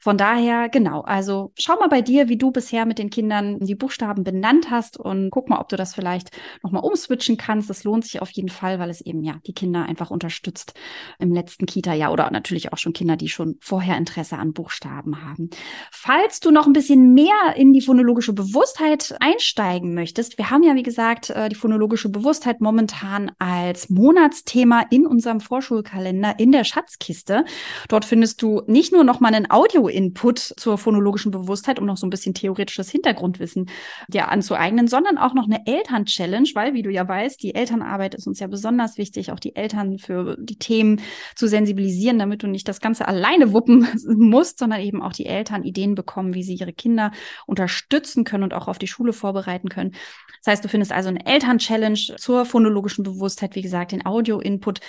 Von 0.00 0.16
daher, 0.16 0.68
genau, 0.68 1.02
also 1.02 1.52
schau 1.58 1.76
mal 1.78 1.88
bei 1.88 2.02
dir, 2.02 2.28
wie 2.28 2.36
du 2.36 2.50
bisher 2.50 2.86
mit 2.86 2.98
den 2.98 3.10
Kindern 3.10 3.58
die 3.60 3.74
Buchstaben 3.74 4.24
benannt 4.24 4.70
hast 4.70 4.98
und 4.98 5.30
guck 5.30 5.48
mal, 5.48 5.60
ob 5.60 5.68
du 5.68 5.76
das 5.76 5.94
vielleicht 5.94 6.30
nochmal 6.62 6.82
umswitchen 6.82 7.36
kannst. 7.36 7.70
Das 7.70 7.84
lohnt 7.84 8.04
sich 8.04 8.20
auf 8.22 8.30
jeden 8.30 8.47
Fall, 8.50 8.78
weil 8.78 8.90
es 8.90 9.00
eben 9.00 9.22
ja 9.22 9.40
die 9.46 9.52
Kinder 9.52 9.84
einfach 9.84 10.10
unterstützt 10.10 10.74
im 11.18 11.32
letzten 11.32 11.66
Kita-Jahr 11.66 12.12
oder 12.12 12.30
natürlich 12.30 12.72
auch 12.72 12.78
schon 12.78 12.92
Kinder, 12.92 13.16
die 13.16 13.28
schon 13.28 13.56
vorher 13.60 13.96
Interesse 13.96 14.36
an 14.36 14.52
Buchstaben 14.52 15.22
haben. 15.24 15.50
Falls 15.90 16.40
du 16.40 16.50
noch 16.50 16.66
ein 16.66 16.72
bisschen 16.72 17.14
mehr 17.14 17.54
in 17.56 17.72
die 17.72 17.80
phonologische 17.80 18.32
Bewusstheit 18.32 19.16
einsteigen 19.20 19.94
möchtest, 19.94 20.38
wir 20.38 20.50
haben 20.50 20.62
ja, 20.62 20.74
wie 20.74 20.82
gesagt, 20.82 21.30
äh, 21.30 21.48
die 21.48 21.54
phonologische 21.54 22.08
Bewusstheit 22.08 22.60
momentan 22.60 23.32
als 23.38 23.90
Monatsthema 23.90 24.84
in 24.90 25.06
unserem 25.06 25.40
Vorschulkalender 25.40 26.38
in 26.38 26.52
der 26.52 26.64
Schatzkiste. 26.64 27.44
Dort 27.88 28.04
findest 28.04 28.42
du 28.42 28.62
nicht 28.66 28.92
nur 28.92 29.04
noch 29.04 29.20
mal 29.20 29.34
einen 29.34 29.50
Audio-Input 29.50 30.38
zur 30.38 30.78
phonologischen 30.78 31.30
Bewusstheit, 31.30 31.78
um 31.78 31.86
noch 31.86 31.96
so 31.96 32.06
ein 32.06 32.10
bisschen 32.10 32.34
theoretisches 32.34 32.90
Hintergrundwissen 32.90 33.68
dir 34.08 34.28
anzueignen, 34.28 34.88
sondern 34.88 35.18
auch 35.18 35.34
noch 35.34 35.46
eine 35.46 35.66
Eltern-Challenge, 35.66 36.48
weil, 36.54 36.74
wie 36.74 36.82
du 36.82 36.90
ja 36.90 37.06
weißt, 37.06 37.42
die 37.42 37.54
Elternarbeit 37.54 38.14
ist 38.14 38.26
uns 38.26 38.37
ja 38.40 38.46
besonders 38.46 38.98
wichtig, 38.98 39.32
auch 39.32 39.40
die 39.40 39.56
Eltern 39.56 39.98
für 39.98 40.36
die 40.38 40.58
Themen 40.58 41.00
zu 41.34 41.46
sensibilisieren, 41.48 42.18
damit 42.18 42.42
du 42.42 42.46
nicht 42.46 42.68
das 42.68 42.80
Ganze 42.80 43.06
alleine 43.08 43.52
wuppen 43.52 43.86
musst, 44.06 44.58
sondern 44.58 44.80
eben 44.80 45.02
auch 45.02 45.12
die 45.12 45.26
Eltern 45.26 45.64
Ideen 45.64 45.94
bekommen, 45.94 46.34
wie 46.34 46.42
sie 46.42 46.54
ihre 46.54 46.72
Kinder 46.72 47.12
unterstützen 47.46 48.24
können 48.24 48.44
und 48.44 48.54
auch 48.54 48.68
auf 48.68 48.78
die 48.78 48.86
Schule 48.86 49.12
vorbereiten 49.12 49.68
können. 49.68 49.92
Das 50.42 50.52
heißt, 50.52 50.64
du 50.64 50.68
findest 50.68 50.92
also 50.92 51.08
eine 51.08 51.26
Eltern-Challenge 51.26 52.16
zur 52.16 52.44
phonologischen 52.44 53.04
Bewusstheit, 53.04 53.54
wie 53.54 53.62
gesagt, 53.62 53.92
den 53.92 54.06
Audio-Input 54.06 54.80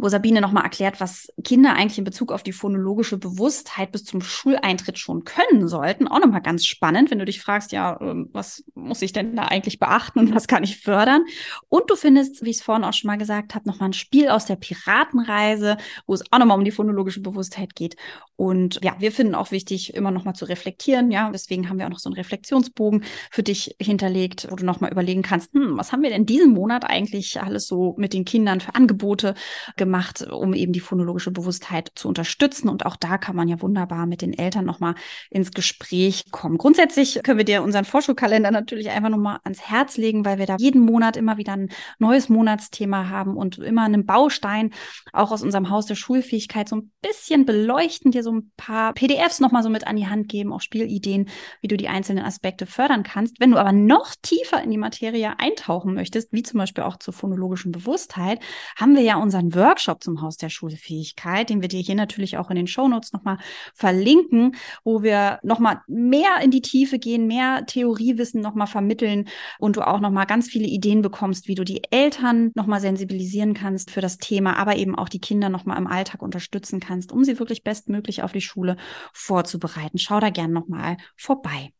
wo 0.00 0.08
Sabine 0.08 0.40
nochmal 0.40 0.62
erklärt, 0.62 1.00
was 1.00 1.32
Kinder 1.42 1.74
eigentlich 1.74 1.98
in 1.98 2.04
Bezug 2.04 2.30
auf 2.30 2.42
die 2.42 2.52
phonologische 2.52 3.18
Bewusstheit 3.18 3.90
bis 3.90 4.04
zum 4.04 4.20
Schuleintritt 4.20 4.98
schon 4.98 5.24
können 5.24 5.66
sollten. 5.66 6.06
Auch 6.06 6.20
nochmal 6.20 6.40
ganz 6.40 6.64
spannend, 6.66 7.10
wenn 7.10 7.18
du 7.18 7.24
dich 7.24 7.40
fragst, 7.40 7.72
ja, 7.72 7.98
ähm, 8.00 8.28
was 8.32 8.64
muss 8.74 9.02
ich 9.02 9.12
denn 9.12 9.34
da 9.34 9.44
eigentlich 9.44 9.80
beachten 9.80 10.20
und 10.20 10.34
was 10.34 10.46
kann 10.46 10.62
ich 10.62 10.80
fördern? 10.80 11.24
Und 11.68 11.90
du 11.90 11.96
findest, 11.96 12.44
wie 12.44 12.50
ich 12.50 12.58
es 12.58 12.62
vorhin 12.62 12.84
auch 12.84 12.92
schon 12.92 13.08
mal 13.08 13.18
gesagt 13.18 13.54
habe, 13.54 13.68
nochmal 13.68 13.88
ein 13.88 13.94
Spiel 13.94 14.28
aus 14.28 14.46
der 14.46 14.56
Piratenreise, 14.56 15.76
wo 16.06 16.14
es 16.14 16.22
auch 16.30 16.38
nochmal 16.38 16.58
um 16.58 16.64
die 16.64 16.70
phonologische 16.70 17.20
Bewusstheit 17.20 17.74
geht. 17.74 17.96
Und 18.36 18.78
ja, 18.84 18.94
wir 19.00 19.10
finden 19.10 19.34
auch 19.34 19.50
wichtig, 19.50 19.94
immer 19.94 20.12
nochmal 20.12 20.34
zu 20.34 20.44
reflektieren. 20.44 21.10
Ja, 21.10 21.30
deswegen 21.32 21.68
haben 21.68 21.78
wir 21.78 21.86
auch 21.86 21.90
noch 21.90 21.98
so 21.98 22.08
einen 22.08 22.16
Reflexionsbogen 22.16 23.02
für 23.32 23.42
dich 23.42 23.74
hinterlegt, 23.80 24.46
wo 24.48 24.54
du 24.54 24.64
nochmal 24.64 24.92
überlegen 24.92 25.22
kannst, 25.22 25.52
hm, 25.54 25.76
was 25.76 25.90
haben 25.90 26.02
wir 26.02 26.10
denn 26.10 26.24
diesen 26.24 26.52
Monat 26.52 26.84
eigentlich 26.84 27.42
alles 27.42 27.66
so 27.66 27.96
mit 27.98 28.12
den 28.12 28.24
Kindern 28.24 28.60
für 28.60 28.76
Angebote 28.76 29.34
gemacht? 29.76 29.87
Gemacht, 29.88 30.22
um 30.30 30.52
eben 30.52 30.72
die 30.72 30.80
phonologische 30.80 31.30
Bewusstheit 31.30 31.92
zu 31.94 32.08
unterstützen. 32.08 32.68
Und 32.68 32.84
auch 32.84 32.96
da 32.96 33.16
kann 33.16 33.34
man 33.34 33.48
ja 33.48 33.60
wunderbar 33.62 34.04
mit 34.06 34.20
den 34.20 34.34
Eltern 34.34 34.66
nochmal 34.66 34.94
ins 35.30 35.52
Gespräch 35.52 36.30
kommen. 36.30 36.58
Grundsätzlich 36.58 37.20
können 37.24 37.38
wir 37.38 37.46
dir 37.46 37.62
unseren 37.62 37.86
Vorschulkalender 37.86 38.50
natürlich 38.50 38.90
einfach 38.90 39.08
nochmal 39.08 39.38
ans 39.44 39.62
Herz 39.62 39.96
legen, 39.96 40.26
weil 40.26 40.38
wir 40.38 40.44
da 40.44 40.56
jeden 40.58 40.82
Monat 40.82 41.16
immer 41.16 41.38
wieder 41.38 41.54
ein 41.54 41.70
neues 41.98 42.28
Monatsthema 42.28 43.08
haben 43.08 43.36
und 43.36 43.58
immer 43.58 43.84
einen 43.84 44.04
Baustein 44.04 44.74
auch 45.14 45.32
aus 45.32 45.42
unserem 45.42 45.70
Haus 45.70 45.86
der 45.86 45.94
Schulfähigkeit 45.94 46.68
so 46.68 46.76
ein 46.76 46.92
bisschen 47.00 47.46
beleuchten, 47.46 48.10
dir 48.10 48.22
so 48.22 48.32
ein 48.32 48.52
paar 48.58 48.92
PDFs 48.92 49.40
nochmal 49.40 49.62
so 49.62 49.70
mit 49.70 49.86
an 49.86 49.96
die 49.96 50.06
Hand 50.06 50.28
geben, 50.28 50.52
auch 50.52 50.60
Spielideen, 50.60 51.30
wie 51.62 51.68
du 51.68 51.78
die 51.78 51.88
einzelnen 51.88 52.24
Aspekte 52.24 52.66
fördern 52.66 53.04
kannst. 53.04 53.40
Wenn 53.40 53.52
du 53.52 53.56
aber 53.56 53.72
noch 53.72 54.14
tiefer 54.20 54.62
in 54.62 54.70
die 54.70 54.76
Materie 54.76 55.38
eintauchen 55.38 55.94
möchtest, 55.94 56.30
wie 56.32 56.42
zum 56.42 56.58
Beispiel 56.58 56.84
auch 56.84 56.98
zur 56.98 57.14
phonologischen 57.14 57.72
Bewusstheit, 57.72 58.40
haben 58.76 58.94
wir 58.94 59.02
ja 59.02 59.16
unseren 59.16 59.54
Workshop 59.54 59.77
Workshop 59.78 60.02
zum 60.02 60.20
Haus 60.22 60.36
der 60.36 60.48
Schulfähigkeit, 60.48 61.50
den 61.50 61.60
wir 61.60 61.68
dir 61.68 61.80
hier 61.80 61.94
natürlich 61.94 62.36
auch 62.36 62.50
in 62.50 62.56
den 62.56 62.66
Shownotes 62.66 63.12
nochmal 63.12 63.38
verlinken, 63.74 64.56
wo 64.82 65.04
wir 65.04 65.38
nochmal 65.44 65.82
mehr 65.86 66.40
in 66.42 66.50
die 66.50 66.62
Tiefe 66.62 66.98
gehen, 66.98 67.28
mehr 67.28 67.64
Theoriewissen 67.64 68.40
nochmal 68.40 68.66
vermitteln 68.66 69.28
und 69.60 69.76
du 69.76 69.86
auch 69.86 70.00
nochmal 70.00 70.26
ganz 70.26 70.48
viele 70.48 70.66
Ideen 70.66 71.00
bekommst, 71.00 71.46
wie 71.46 71.54
du 71.54 71.62
die 71.62 71.82
Eltern 71.92 72.50
nochmal 72.56 72.80
sensibilisieren 72.80 73.54
kannst 73.54 73.92
für 73.92 74.00
das 74.00 74.18
Thema, 74.18 74.56
aber 74.56 74.74
eben 74.74 74.96
auch 74.96 75.08
die 75.08 75.20
Kinder 75.20 75.48
nochmal 75.48 75.78
im 75.78 75.86
Alltag 75.86 76.22
unterstützen 76.22 76.80
kannst, 76.80 77.12
um 77.12 77.22
sie 77.22 77.38
wirklich 77.38 77.62
bestmöglich 77.62 78.24
auf 78.24 78.32
die 78.32 78.40
Schule 78.40 78.76
vorzubereiten. 79.12 79.98
Schau 79.98 80.18
da 80.18 80.30
gern 80.30 80.52
nochmal 80.52 80.96
vorbei. 81.16 81.72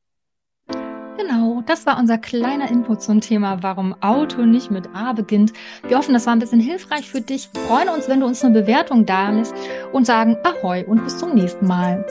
Genau, 1.19 1.63
das 1.67 1.85
war 1.85 1.99
unser 1.99 2.17
kleiner 2.17 2.71
Input 2.71 3.03
zum 3.03 3.21
Thema, 3.21 3.61
warum 3.61 3.93
Auto 4.01 4.43
nicht 4.43 4.71
mit 4.71 4.95
A 4.95 5.13
beginnt. 5.13 5.53
Wir 5.89 5.99
hoffen, 5.99 6.15
das 6.15 6.27
war 6.27 6.33
ein 6.33 6.39
bisschen 6.39 6.61
hilfreich 6.61 7.11
für 7.11 7.21
dich. 7.21 7.51
Freuen 7.67 7.89
uns, 7.89 8.09
wenn 8.09 8.21
du 8.21 8.27
uns 8.27 8.45
eine 8.45 8.61
Bewertung 8.61 9.05
da 9.05 9.31
lässt 9.31 9.53
und 9.93 10.07
sagen 10.07 10.37
Ahoi 10.45 10.85
und 10.85 11.03
bis 11.03 11.19
zum 11.19 11.35
nächsten 11.35 11.67
Mal. 11.67 12.07